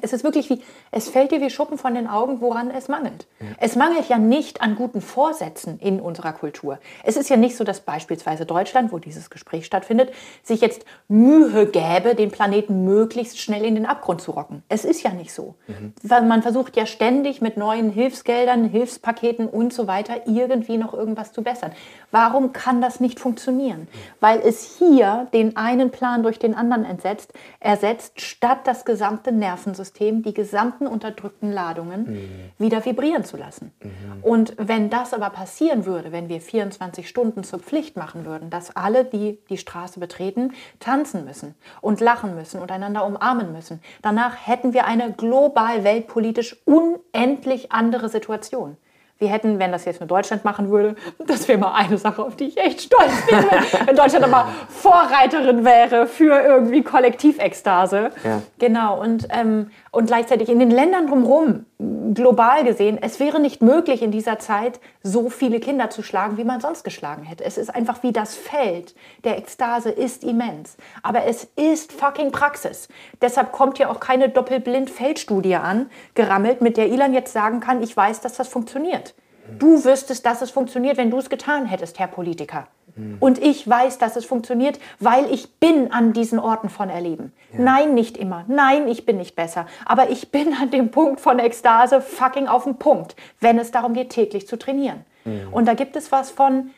[0.00, 3.26] es ist wirklich wie, es fällt dir wie Schuppen von den Augen, woran es mangelt.
[3.40, 3.46] Ja.
[3.58, 6.78] Es mangelt ja nicht an guten Vorsätzen in unserer Kultur.
[7.04, 10.10] Es ist ja nicht so, dass beispielsweise Deutschland, wo dieses Gespräch stattfindet,
[10.42, 14.62] sich jetzt Mühe gäbe, den Planeten möglichst schnell in den Abgrund zu rocken.
[14.68, 15.56] Es ist ja nicht so.
[15.66, 15.92] Mhm.
[16.26, 21.42] Man versucht ja ständig mit neuen Hilfsgeldern, Hilfspaketen und so weiter irgendwie noch irgendwas zu
[21.42, 21.72] bessern.
[22.10, 23.88] Warum kann das nicht funktionieren?
[24.20, 29.81] Weil es hier den einen Plan durch den anderen entsetzt, ersetzt, statt das gesamte Nervensystem
[29.82, 32.28] Nervensystem die gesamten unterdrückten Ladungen mhm.
[32.58, 33.72] wieder vibrieren zu lassen.
[33.82, 33.90] Mhm.
[34.22, 38.74] Und wenn das aber passieren würde, wenn wir 24 Stunden zur Pflicht machen würden, dass
[38.76, 44.46] alle, die die Straße betreten, tanzen müssen und lachen müssen und einander umarmen müssen, danach
[44.46, 48.76] hätten wir eine global weltpolitisch unendlich andere Situation
[49.18, 50.96] wir hätten, wenn das jetzt nur Deutschland machen würde,
[51.26, 53.46] das wäre mal eine Sache, auf die ich echt stolz wäre,
[53.86, 58.10] wenn Deutschland aber Vorreiterin wäre für irgendwie Kollektivekstase.
[58.24, 58.42] Ja.
[58.58, 61.66] Genau, und, ähm, und gleichzeitig in den Ländern drumherum,
[62.14, 66.44] global gesehen, es wäre nicht möglich in dieser Zeit, so viele Kinder zu schlagen, wie
[66.44, 67.44] man sonst geschlagen hätte.
[67.44, 70.76] Es ist einfach wie das Feld der Ekstase ist immens.
[71.02, 72.88] Aber es ist fucking Praxis.
[73.20, 77.94] Deshalb kommt hier auch keine Doppelblind-Feldstudie an, gerammelt, mit der Ilan jetzt sagen kann, ich
[77.94, 79.14] weiß, dass das funktioniert.
[79.58, 82.66] Du wüsstest, dass es funktioniert, wenn du es getan hättest, Herr Politiker.
[82.96, 83.16] Mhm.
[83.20, 87.32] Und ich weiß, dass es funktioniert, weil ich bin an diesen Orten von Erleben.
[87.52, 87.60] Ja.
[87.60, 88.44] Nein, nicht immer.
[88.48, 89.66] Nein, ich bin nicht besser.
[89.84, 93.94] Aber ich bin an dem Punkt von Ekstase fucking auf dem Punkt, wenn es darum
[93.94, 95.04] geht, täglich zu trainieren.
[95.24, 95.52] Mhm.
[95.52, 96.70] Und da gibt es was von,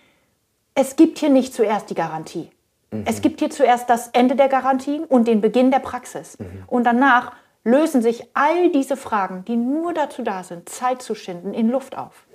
[0.75, 2.51] es gibt hier nicht zuerst die Garantie.
[2.91, 3.05] Mhm.
[3.07, 6.39] Es gibt hier zuerst das Ende der Garantien und den Beginn der Praxis.
[6.39, 6.65] Mhm.
[6.67, 7.33] Und danach
[7.65, 11.97] lösen sich all diese Fragen, die nur dazu da sind, Zeit zu schinden, in Luft
[11.97, 12.27] auf.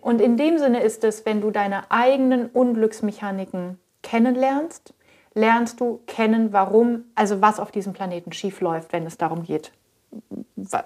[0.00, 4.94] Und in dem Sinne ist es, wenn du deine eigenen Unglücksmechaniken kennenlernst,
[5.34, 9.72] lernst du kennen, warum, also was auf diesem Planeten schief läuft, wenn es darum geht.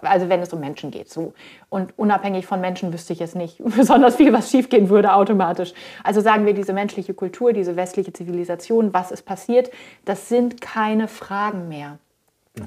[0.03, 1.11] Also wenn es um Menschen geht.
[1.11, 1.35] So.
[1.69, 5.75] Und unabhängig von Menschen wüsste ich jetzt nicht besonders viel, was schiefgehen würde automatisch.
[6.05, 9.71] Also sagen wir, diese menschliche Kultur, diese westliche Zivilisation, was ist passiert,
[10.05, 11.99] das sind keine Fragen mehr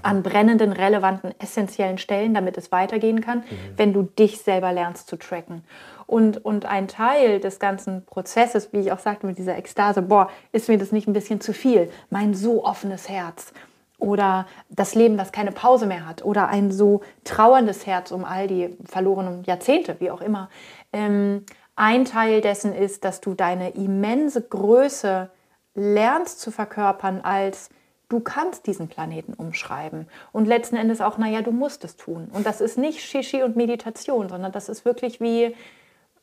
[0.04, 3.44] an brennenden, relevanten, essentiellen Stellen, damit es weitergehen kann, mhm.
[3.76, 5.64] wenn du dich selber lernst zu tracken.
[6.10, 10.32] Und, und ein Teil des ganzen Prozesses, wie ich auch sagte mit dieser Ekstase, boah,
[10.52, 11.92] ist mir das nicht ein bisschen zu viel?
[12.10, 13.54] Mein so offenes Herz.
[14.00, 16.26] Oder das Leben, das keine Pause mehr hat.
[16.26, 20.50] Oder ein so trauerndes Herz um all die verlorenen Jahrzehnte, wie auch immer.
[20.94, 21.46] Ähm,
[21.76, 25.30] ein Teil dessen ist, dass du deine immense Größe
[25.76, 27.70] lernst zu verkörpern als
[28.10, 30.08] du kannst diesen Planeten umschreiben.
[30.32, 32.30] Und letzten Endes auch, naja, du musst es tun.
[32.34, 35.56] Und das ist nicht Shishi und Meditation, sondern das ist wirklich wie,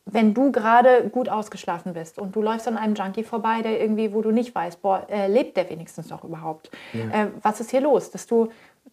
[0.07, 4.15] wenn du gerade gut ausgeschlafen bist und du läufst an einem Junkie vorbei, der irgendwie,
[4.15, 6.71] wo du nicht weißt, boah, äh, lebt der wenigstens noch überhaupt?
[6.93, 7.25] Ja.
[7.25, 8.13] Äh, was ist hier los?
[8.13, 8.49] Dass du,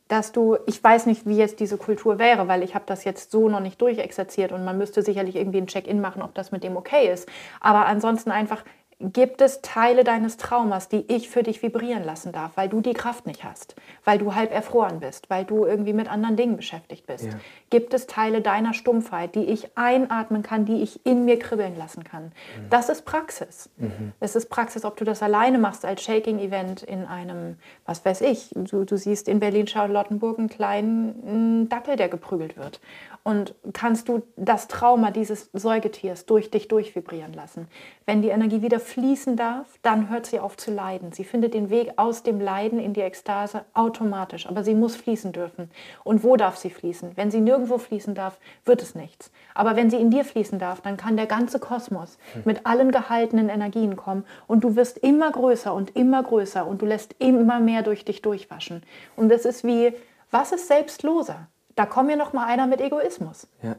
[0.07, 3.29] dass du, ich weiß nicht, wie jetzt diese Kultur wäre, weil ich habe das jetzt
[3.29, 6.63] so noch nicht durchexerziert und man müsste sicherlich irgendwie ein Check-in machen, ob das mit
[6.63, 7.29] dem okay ist.
[7.61, 8.63] Aber ansonsten einfach
[9.11, 12.93] gibt es Teile deines Traumas, die ich für dich vibrieren lassen darf, weil du die
[12.93, 13.75] Kraft nicht hast,
[14.05, 17.25] weil du halb erfroren bist, weil du irgendwie mit anderen Dingen beschäftigt bist.
[17.25, 17.33] Ja.
[17.69, 22.03] Gibt es Teile deiner Stumpfheit, die ich einatmen kann, die ich in mir kribbeln lassen
[22.03, 22.25] kann.
[22.25, 22.69] Mhm.
[22.69, 23.69] Das ist Praxis.
[23.77, 24.13] Mhm.
[24.19, 28.51] Es ist Praxis, ob du das alleine machst als Shaking-Event in einem, was weiß ich,
[28.55, 32.79] du, du siehst in Berlin-Charlottenburg einen kleinen Dackel, der geprügelt wird
[33.23, 37.67] und kannst du das Trauma dieses Säugetiers durch dich durchvibrieren lassen.
[38.05, 41.13] Wenn die Energie wieder fließen darf, dann hört sie auf zu leiden.
[41.13, 45.31] Sie findet den Weg aus dem Leiden in die Ekstase automatisch, aber sie muss fließen
[45.31, 45.71] dürfen.
[46.03, 47.11] Und wo darf sie fließen?
[47.15, 49.31] Wenn sie nirgendwo fließen darf, wird es nichts.
[49.53, 53.47] Aber wenn sie in dir fließen darf, dann kann der ganze Kosmos mit allen gehaltenen
[53.47, 57.83] Energien kommen und du wirst immer größer und immer größer und du lässt immer mehr
[57.83, 58.83] durch dich durchwaschen.
[59.15, 59.93] Und es ist wie,
[60.29, 61.47] was ist selbstloser?
[61.75, 63.47] Da kommt mir noch mal einer mit Egoismus.
[63.61, 63.75] Ja.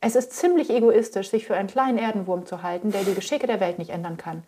[0.00, 3.60] Es ist ziemlich egoistisch, sich für einen kleinen Erdenwurm zu halten, der die Geschicke der
[3.60, 4.44] Welt nicht ändern kann.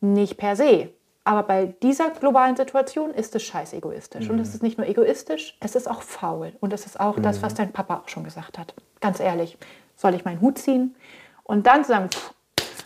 [0.00, 0.90] Nicht per se.
[1.24, 4.30] Aber bei dieser globalen Situation ist es scheiß egoistisch.
[4.30, 6.52] Und es ist nicht nur egoistisch, es ist auch faul.
[6.60, 8.72] Und es ist auch das, was dein Papa auch schon gesagt hat.
[9.00, 9.58] Ganz ehrlich,
[9.94, 10.96] soll ich meinen Hut ziehen?
[11.42, 12.08] Und dann zu sagen,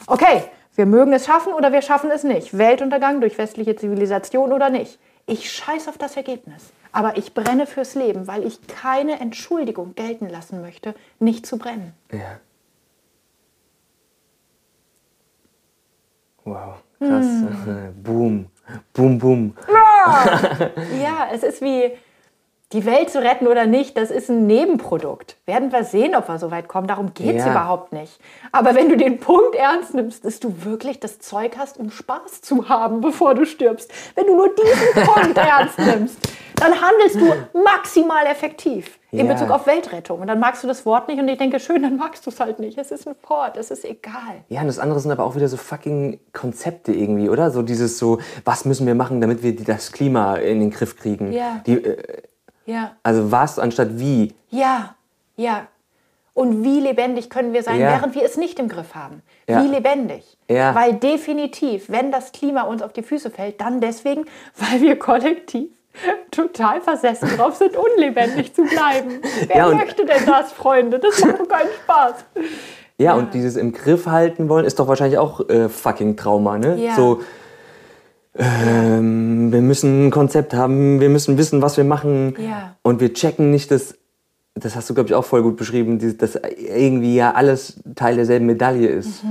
[0.08, 0.42] okay,
[0.74, 2.58] wir mögen es schaffen oder wir schaffen es nicht.
[2.58, 4.98] Weltuntergang durch westliche Zivilisation oder nicht.
[5.26, 6.72] Ich scheiß auf das Ergebnis.
[6.92, 11.94] Aber ich brenne fürs Leben, weil ich keine Entschuldigung gelten lassen möchte, nicht zu brennen.
[12.12, 12.38] Ja.
[16.44, 17.26] Wow, krass.
[18.02, 18.46] boom,
[18.92, 19.56] boom, boom.
[21.00, 21.92] Ja, es ist wie
[22.72, 25.36] die Welt zu retten oder nicht, das ist ein Nebenprodukt.
[25.46, 26.86] Werden wir sehen, ob wir so weit kommen.
[26.86, 27.50] Darum geht es Ja.
[27.52, 28.18] überhaupt nicht.
[28.50, 32.40] Aber wenn du den Punkt ernst nimmst, dass du wirklich das Zeug hast, um Spaß
[32.42, 36.16] zu haben, bevor du stirbst, wenn du nur diesen Punkt ernst nimmst,
[36.56, 39.32] dann handelst du maximal effektiv in Ja.
[39.32, 40.20] Bezug auf Weltrettung.
[40.20, 42.38] Und dann magst du das Wort nicht und ich denke, schön, dann magst du es
[42.40, 42.78] halt nicht.
[42.78, 44.44] Es ist ein Wort, es ist egal.
[44.48, 47.50] Ja, und das andere sind aber auch wieder so fucking Konzepte irgendwie, oder?
[47.50, 51.32] So dieses so, was müssen wir machen, damit wir das Klima in den Griff kriegen?
[51.32, 51.60] Ja.
[51.66, 52.22] Die, äh,
[52.66, 52.92] Ja.
[53.02, 54.34] also was anstatt wie?
[54.50, 54.94] Ja,
[55.36, 55.66] ja.
[56.34, 57.88] Und wie lebendig können wir sein, Ja.
[57.92, 59.22] während wir es nicht im Griff haben?
[59.48, 59.62] Ja.
[59.62, 60.38] Wie lebendig?
[60.48, 60.74] Ja.
[60.74, 64.24] Weil definitiv, wenn das Klima uns auf die Füße fällt, dann deswegen,
[64.56, 65.68] weil wir kollektiv
[66.30, 69.20] total versessen drauf sind, unlebendig zu bleiben.
[69.46, 70.98] Wer Ja, möchte denn das, Freunde?
[70.98, 72.14] Das macht doch keinen Spaß.
[72.96, 76.76] Ja, und dieses im Griff halten wollen ist doch wahrscheinlich auch äh, fucking Trauma, ne?
[76.82, 76.94] Ja.
[76.94, 77.20] So,
[78.38, 82.34] ähm, wir müssen ein Konzept haben, wir müssen wissen, was wir machen.
[82.38, 82.76] Ja.
[82.82, 83.94] Und wir checken nicht das,
[84.54, 88.46] das hast du, glaube ich, auch voll gut beschrieben, dass irgendwie ja alles Teil derselben
[88.46, 89.22] Medaille ist.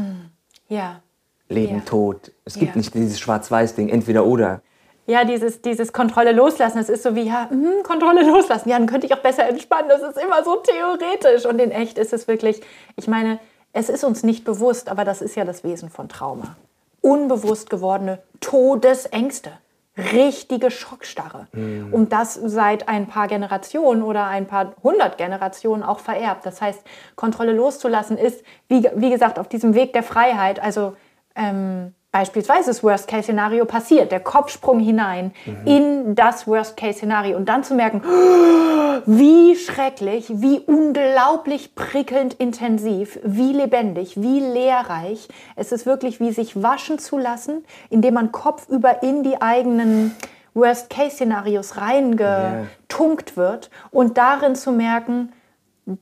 [0.67, 1.01] Ja.
[1.49, 1.81] Leben, Ja.
[1.81, 2.31] Tod.
[2.45, 2.77] Es gibt Ja.
[2.77, 4.61] nicht dieses Schwarz-Weiß-Ding, entweder oder.
[5.07, 8.69] Ja, dieses, dieses Kontrolle loslassen, das ist so wie, ja, hm, Kontrolle loslassen.
[8.69, 9.89] Ja, dann könnte ich auch besser entspannen.
[9.89, 11.45] Das ist immer so theoretisch.
[11.45, 12.61] Und in echt ist es wirklich,
[12.95, 13.39] ich meine,
[13.73, 16.55] es ist uns nicht bewusst, aber das ist ja das Wesen von Trauma.
[17.01, 19.51] Unbewusst gewordene Todesängste.
[19.97, 21.47] Richtige Schockstarre.
[21.91, 26.45] Und das seit ein paar Generationen oder ein paar hundert Generationen auch vererbt.
[26.45, 26.81] Das heißt,
[27.17, 30.95] Kontrolle loszulassen ist, wie, wie gesagt, auf diesem Weg der Freiheit, also
[31.35, 35.33] ähm, beispielsweise das Worst-Case-Szenario passiert, der Kopfsprung hinein
[35.65, 38.01] in das Worst-Case-Szenario und dann zu merken,
[39.05, 45.29] wie schrecklich, wie unglaublich prickelnd intensiv, wie lebendig, wie lehrreich.
[45.55, 50.13] Es ist wirklich wie sich waschen zu lassen, indem man kopfüber in die eigenen
[50.53, 55.31] Worst-Case-Szenarios reingetunkt wird und darin zu merken,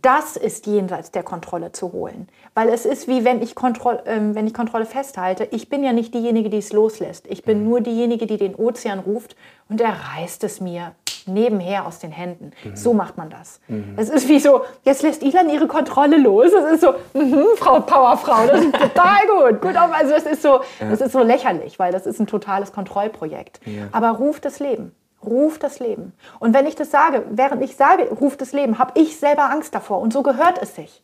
[0.01, 2.27] das ist jenseits der Kontrolle zu holen.
[2.53, 5.47] Weil es ist wie wenn ich, Kontroll, ähm, wenn ich Kontrolle festhalte.
[5.51, 7.27] Ich bin ja nicht diejenige, die es loslässt.
[7.27, 9.35] Ich bin nur diejenige, die den Ozean ruft
[9.69, 10.93] und er reißt es mir
[11.25, 12.51] nebenher aus den Händen.
[12.73, 13.59] So macht man das.
[13.97, 16.51] Es ist wie so, jetzt lässt Ilan ihre Kontrolle los.
[16.51, 19.61] Es ist so, mhm, Frau Powerfrau, das ist total gut.
[19.61, 22.71] gut auf, also es ist so, das ist so lächerlich, weil das ist ein totales
[22.71, 23.59] Kontrollprojekt.
[23.91, 24.95] Aber ruft das Leben.
[25.25, 26.13] Ruf das Leben.
[26.39, 29.75] Und wenn ich das sage, während ich sage, ruf das Leben, habe ich selber Angst
[29.75, 29.99] davor.
[29.99, 31.01] Und so gehört es sich.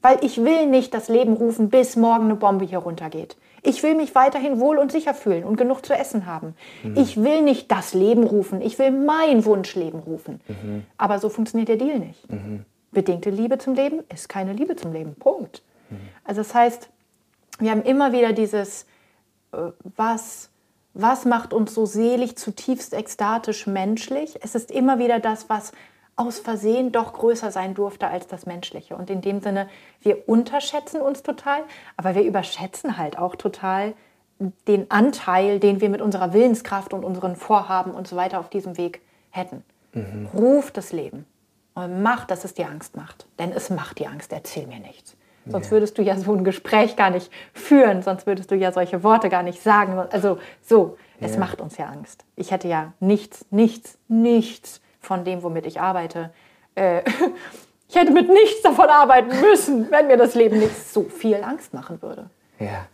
[0.00, 3.36] Weil ich will nicht das Leben rufen, bis morgen eine Bombe hier runtergeht.
[3.62, 6.54] Ich will mich weiterhin wohl und sicher fühlen und genug zu essen haben.
[6.94, 10.40] Ich will nicht das Leben rufen, ich will mein Wunschleben rufen.
[10.96, 12.24] Aber so funktioniert der Deal nicht.
[12.92, 15.16] Bedingte Liebe zum Leben ist keine Liebe zum Leben.
[15.16, 15.62] Punkt.
[16.24, 16.88] Also das heißt,
[17.58, 18.86] wir haben immer wieder dieses,
[19.52, 20.50] äh, was,
[21.00, 24.38] was macht uns so selig, zutiefst ekstatisch menschlich?
[24.42, 25.72] Es ist immer wieder das, was
[26.16, 28.96] aus Versehen doch größer sein durfte als das Menschliche.
[28.96, 29.68] Und in dem Sinne,
[30.00, 31.62] wir unterschätzen uns total,
[31.96, 33.94] aber wir überschätzen halt auch total
[34.66, 38.76] den Anteil, den wir mit unserer Willenskraft und unseren Vorhaben und so weiter auf diesem
[38.76, 39.64] Weg hätten.
[40.34, 41.26] Ruf das Leben
[41.74, 43.26] und mach, dass es dir Angst macht.
[43.38, 45.16] Denn es macht dir Angst, erzähl mir nichts.
[45.50, 49.02] Sonst würdest du ja so ein Gespräch gar nicht führen, sonst würdest du ja solche
[49.02, 49.98] Worte gar nicht sagen.
[50.10, 51.38] Also so, es Ja.
[51.40, 52.24] macht uns ja Angst.
[52.36, 56.30] Ich hätte ja nichts, nichts, nichts von dem, womit ich arbeite.
[56.74, 57.02] Äh,
[57.88, 61.72] ich hätte mit nichts davon arbeiten müssen, wenn mir das Leben nicht so viel Angst
[61.74, 62.30] machen würde.
[62.58, 62.86] Ja.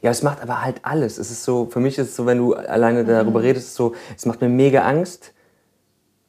[0.00, 1.16] Ja, es macht aber halt alles.
[1.18, 3.46] Es ist so, für mich ist es so, wenn du alleine darüber Mhm.
[3.46, 5.32] redest, so, es macht mir mega Angst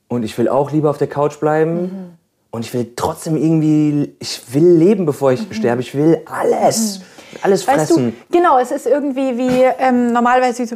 [0.08, 2.18] und ich will auch lieber auf der Couch bleiben Mhm.
[2.54, 5.54] Und ich will trotzdem irgendwie, ich will leben, bevor ich mhm.
[5.54, 5.82] sterbe.
[5.82, 7.00] Ich will alles.
[7.00, 7.04] Mhm.
[7.42, 7.80] Alles fressen.
[7.80, 10.76] Weißt du, genau, es ist irgendwie wie ähm, normalerweise so,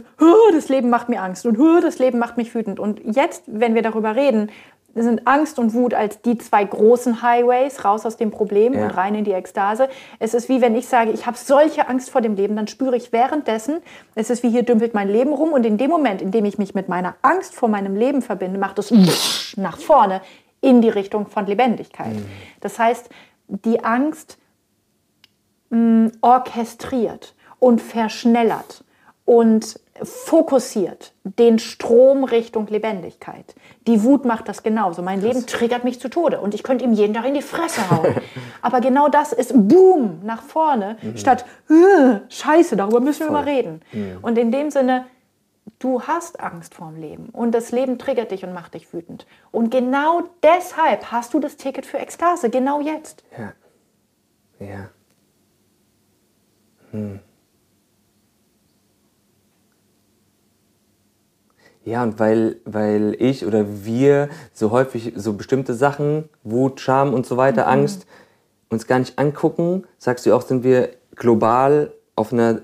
[0.52, 2.80] das Leben macht mir Angst und das Leben macht mich wütend.
[2.80, 4.50] Und jetzt, wenn wir darüber reden,
[4.96, 8.86] sind Angst und Wut als die zwei großen Highways raus aus dem Problem ja.
[8.86, 9.88] und rein in die Ekstase.
[10.18, 12.98] Es ist wie wenn ich sage, ich habe solche Angst vor dem Leben, dann spüre
[12.98, 13.84] ich währenddessen,
[14.16, 16.58] es ist wie hier dümpelt mein Leben rum und in dem Moment, in dem ich
[16.58, 18.92] mich mit meiner Angst vor meinem Leben verbinde, macht es
[19.58, 20.22] nach vorne
[20.62, 22.16] in die Richtung von Lebendigkeit.
[22.16, 22.26] Mhm.
[22.62, 23.10] Das heißt,
[23.48, 24.38] die Angst
[25.70, 28.84] mh, orchestriert und verschnellert
[29.26, 33.56] und fokussiert den Strom Richtung Lebendigkeit.
[33.88, 35.02] Die Wut macht das genauso.
[35.02, 37.90] Mein Leben triggert mich zu Tode und ich könnte ihm jeden Tag in die Fresse
[37.90, 38.16] hauen.
[38.62, 41.18] Aber genau das ist Boom nach vorne, mhm.
[41.18, 41.46] statt
[42.30, 43.36] Scheiße, darüber müssen wir Voll.
[43.36, 43.82] mal reden.
[43.92, 44.18] Mhm.
[44.22, 45.06] Und in dem Sinne,
[45.80, 49.26] du hast Angst vorm Leben und das Leben triggert dich und macht dich wütend.
[49.52, 53.24] Und genau deshalb hast du das Ticket für Ekstase, genau jetzt.
[53.38, 53.54] Ja.
[54.60, 54.90] Ja.
[56.92, 57.20] Hm.
[61.88, 67.26] Ja, und weil, weil ich oder wir so häufig so bestimmte Sachen, Wut, Scham und
[67.26, 67.72] so weiter, mhm.
[67.72, 68.06] Angst,
[68.70, 72.64] uns gar nicht angucken, sagst du auch, sind wir global auf einer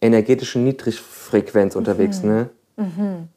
[0.00, 2.28] energetischen Niedrigfrequenz unterwegs, mhm.
[2.28, 2.50] ne?
[2.76, 3.28] Mhm.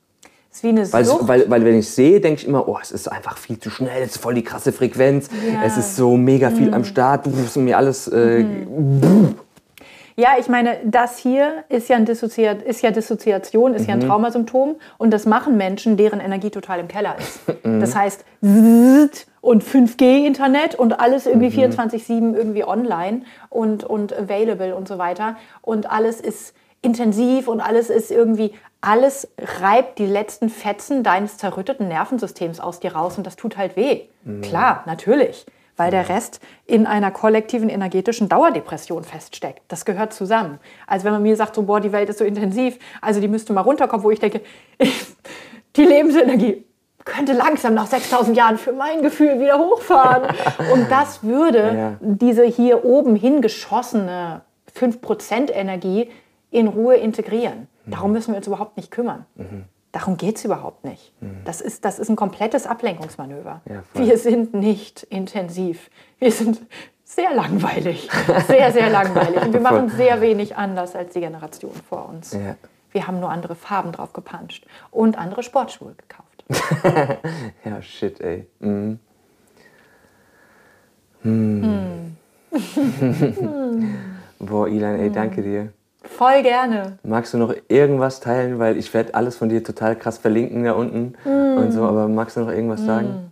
[0.51, 3.07] Ist wie eine weil, weil, weil, wenn ich sehe, denke ich immer, oh, es ist
[3.07, 5.64] einfach viel zu schnell, es ist voll die krasse Frequenz, ja.
[5.64, 6.74] es ist so mega viel mhm.
[6.74, 9.36] am Start, du ist mir alles äh, mhm.
[10.16, 13.88] Ja, ich meine, das hier ist ja, ein Dissoziat ist ja Dissoziation, ist mhm.
[13.88, 14.07] ja ein mhm.
[14.07, 17.39] Traumasymptom und das machen Menschen, deren Energie total im Keller ist.
[17.64, 17.80] Mhm.
[17.80, 21.74] Das heißt, und 5G-Internet und alles irgendwie mhm.
[21.74, 25.36] 24-7 irgendwie online und, und available und so weiter.
[25.62, 29.28] Und alles ist intensiv und alles ist irgendwie, alles
[29.59, 34.05] reibt die letzten Fetzen deines zerrütteten Nervensystems aus dir raus und das tut halt weh.
[34.24, 34.41] Mhm.
[34.41, 35.45] Klar, natürlich
[35.82, 39.63] weil der Rest in einer kollektiven energetischen Dauerdepression feststeckt.
[39.67, 40.59] Das gehört zusammen.
[40.86, 43.51] Also wenn man mir sagt, so, boah, die Welt ist so intensiv, also die müsste
[43.51, 44.41] mal runterkommen, wo ich denke,
[45.75, 46.65] die Lebensenergie
[47.03, 50.36] könnte langsam nach 6000 Jahren für mein Gefühl wieder hochfahren.
[50.71, 51.97] Und das würde ja.
[51.99, 54.41] diese hier oben hingeschossene
[54.77, 56.11] 5% Energie
[56.51, 57.67] in Ruhe integrieren.
[57.88, 59.25] Darum müssen wir uns überhaupt nicht kümmern.
[59.34, 59.63] Mhm.
[59.91, 61.13] Darum geht es überhaupt nicht.
[61.21, 61.41] Mhm.
[61.43, 63.61] Das, ist, das ist ein komplettes Ablenkungsmanöver.
[63.65, 65.89] Ja, wir sind nicht intensiv.
[66.19, 66.61] Wir sind
[67.03, 68.09] sehr langweilig.
[68.47, 69.41] Sehr, sehr langweilig.
[69.41, 72.31] Und wir machen sehr wenig anders als die Generation vor uns.
[72.31, 72.55] Ja.
[72.91, 76.45] Wir haben nur andere Farben drauf gepanscht und andere Sportschuhe gekauft.
[77.65, 78.47] ja, shit, ey.
[78.59, 78.99] Mhm.
[81.23, 82.15] Hm.
[82.51, 83.95] Hm.
[84.39, 85.73] Boah, Ilan, ey, danke dir.
[86.04, 86.97] Voll gerne.
[87.04, 88.58] Magst du noch irgendwas teilen?
[88.58, 91.58] Weil ich werde alles von dir total krass verlinken da unten mm.
[91.58, 92.86] und so, aber magst du noch irgendwas mm.
[92.86, 93.32] sagen?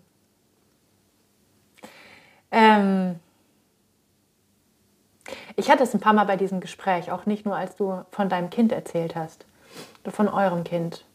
[2.51, 3.15] Ähm,
[5.55, 8.29] ich hatte es ein paar Mal bei diesem Gespräch, auch nicht nur als du von
[8.29, 9.45] deinem Kind erzählt hast,
[10.07, 11.05] von eurem Kind.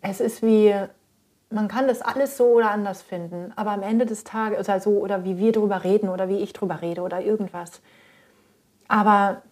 [0.00, 0.74] Es ist wie,
[1.50, 4.90] man kann das alles so oder anders finden, aber am Ende des Tages, oder so,
[4.98, 7.80] oder wie wir drüber reden oder wie ich drüber rede oder irgendwas.
[8.88, 9.42] Aber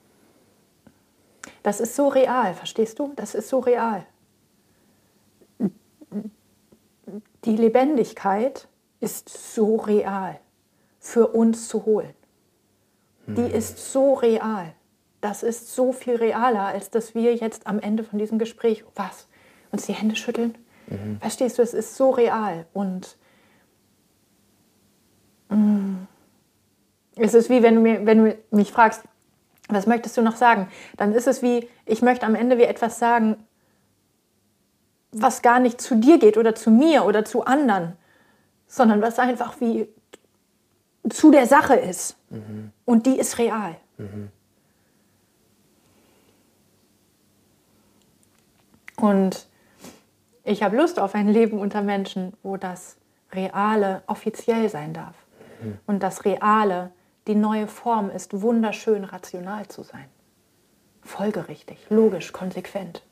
[1.63, 3.13] das ist so real, verstehst du?
[3.17, 4.07] Das ist so real.
[7.45, 8.69] Die Lebendigkeit
[9.01, 10.39] ist so real
[10.99, 12.15] für uns zu holen.
[13.27, 13.55] Die hm.
[13.55, 14.75] ist so real.
[15.21, 19.29] Das ist so viel realer, als dass wir jetzt am Ende von diesem Gespräch, was,
[19.71, 20.57] uns die Hände schütteln.
[20.87, 21.19] Mhm.
[21.21, 22.67] Verstehst du, es ist so real.
[22.73, 23.17] Und
[25.51, 25.97] mm,
[27.17, 29.05] es ist wie wenn du, mir, wenn du mich fragst,
[29.75, 30.69] was möchtest du noch sagen?
[30.97, 33.37] Dann ist es wie, ich möchte am Ende wie etwas sagen,
[35.13, 37.97] was gar nicht zu dir geht oder zu mir oder zu anderen,
[38.67, 39.89] sondern was einfach wie
[41.09, 42.17] zu der Sache ist.
[42.31, 42.73] Mhm.
[42.85, 43.77] Und die ist real.
[43.99, 44.31] Mhm.
[48.97, 49.47] Und
[50.45, 52.97] ich habe Lust auf ein Leben unter Menschen, wo das
[53.33, 55.15] Reale offiziell sein darf.
[55.63, 55.79] Mhm.
[55.87, 56.93] Und das Reale
[57.27, 60.07] die neue Form ist, wunderschön rational zu sein.
[61.03, 63.03] Folgerichtig, logisch, konsequent.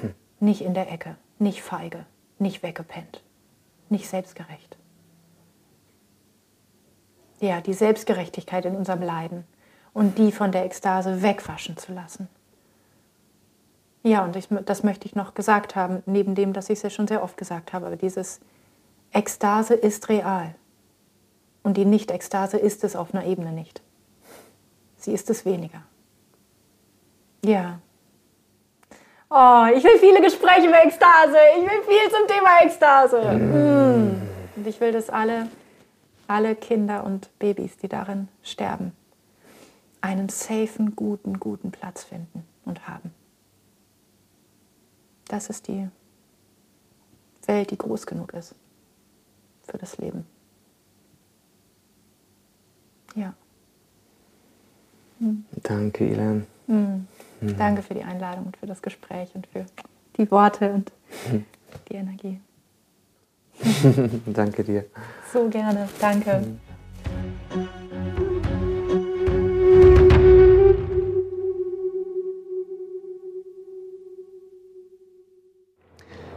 [0.00, 0.14] Hm.
[0.40, 2.06] Nicht in der Ecke, nicht feige,
[2.38, 3.22] nicht weggepennt,
[3.88, 4.76] nicht selbstgerecht.
[7.40, 9.44] Ja, die Selbstgerechtigkeit in unserem Leiden
[9.92, 12.28] und die von der Ekstase wegwaschen zu lassen.
[14.02, 16.90] Ja, und ich, das möchte ich noch gesagt haben, neben dem, dass ich es ja
[16.90, 18.40] schon sehr oft gesagt habe, aber dieses
[19.12, 20.54] Ekstase ist real.
[21.62, 23.82] Und die Nicht-Ekstase ist es auf einer Ebene nicht.
[24.96, 25.82] Sie ist es weniger.
[27.44, 27.80] Ja.
[29.30, 31.36] Oh, ich will viele Gespräche über Ekstase.
[31.58, 33.22] Ich will viel zum Thema Ekstase.
[33.22, 34.56] Mm.
[34.56, 35.46] Und ich will, dass alle
[36.30, 38.92] alle Kinder und Babys, die darin sterben,
[40.00, 43.12] einen safen, guten, guten Platz finden und haben.
[45.26, 45.88] Das ist die
[47.46, 48.54] Welt, die groß genug ist
[49.64, 50.24] für das Leben.
[53.14, 53.34] Ja.
[55.18, 55.44] Hm.
[55.62, 56.46] Danke, Ilan.
[56.66, 57.06] Hm.
[57.40, 57.56] Hm.
[57.56, 59.66] Danke für die Einladung und für das Gespräch und für
[60.16, 60.92] die Worte und
[61.90, 62.40] die Energie.
[64.26, 64.84] Danke dir.
[65.32, 65.88] So gerne.
[66.00, 66.38] Danke.
[66.38, 66.60] Hm.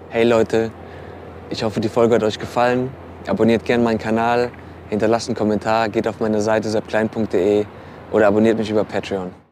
[0.10, 0.72] Hey Leute,
[1.50, 2.92] ich hoffe, die Folge hat euch gefallen.
[3.28, 4.52] Abonniert gerne meinen Kanal,
[4.94, 7.66] hinterlasst einen Kommentar, geht auf meine Seite seppklein.de
[8.12, 9.43] oder abonniert mich über Patreon.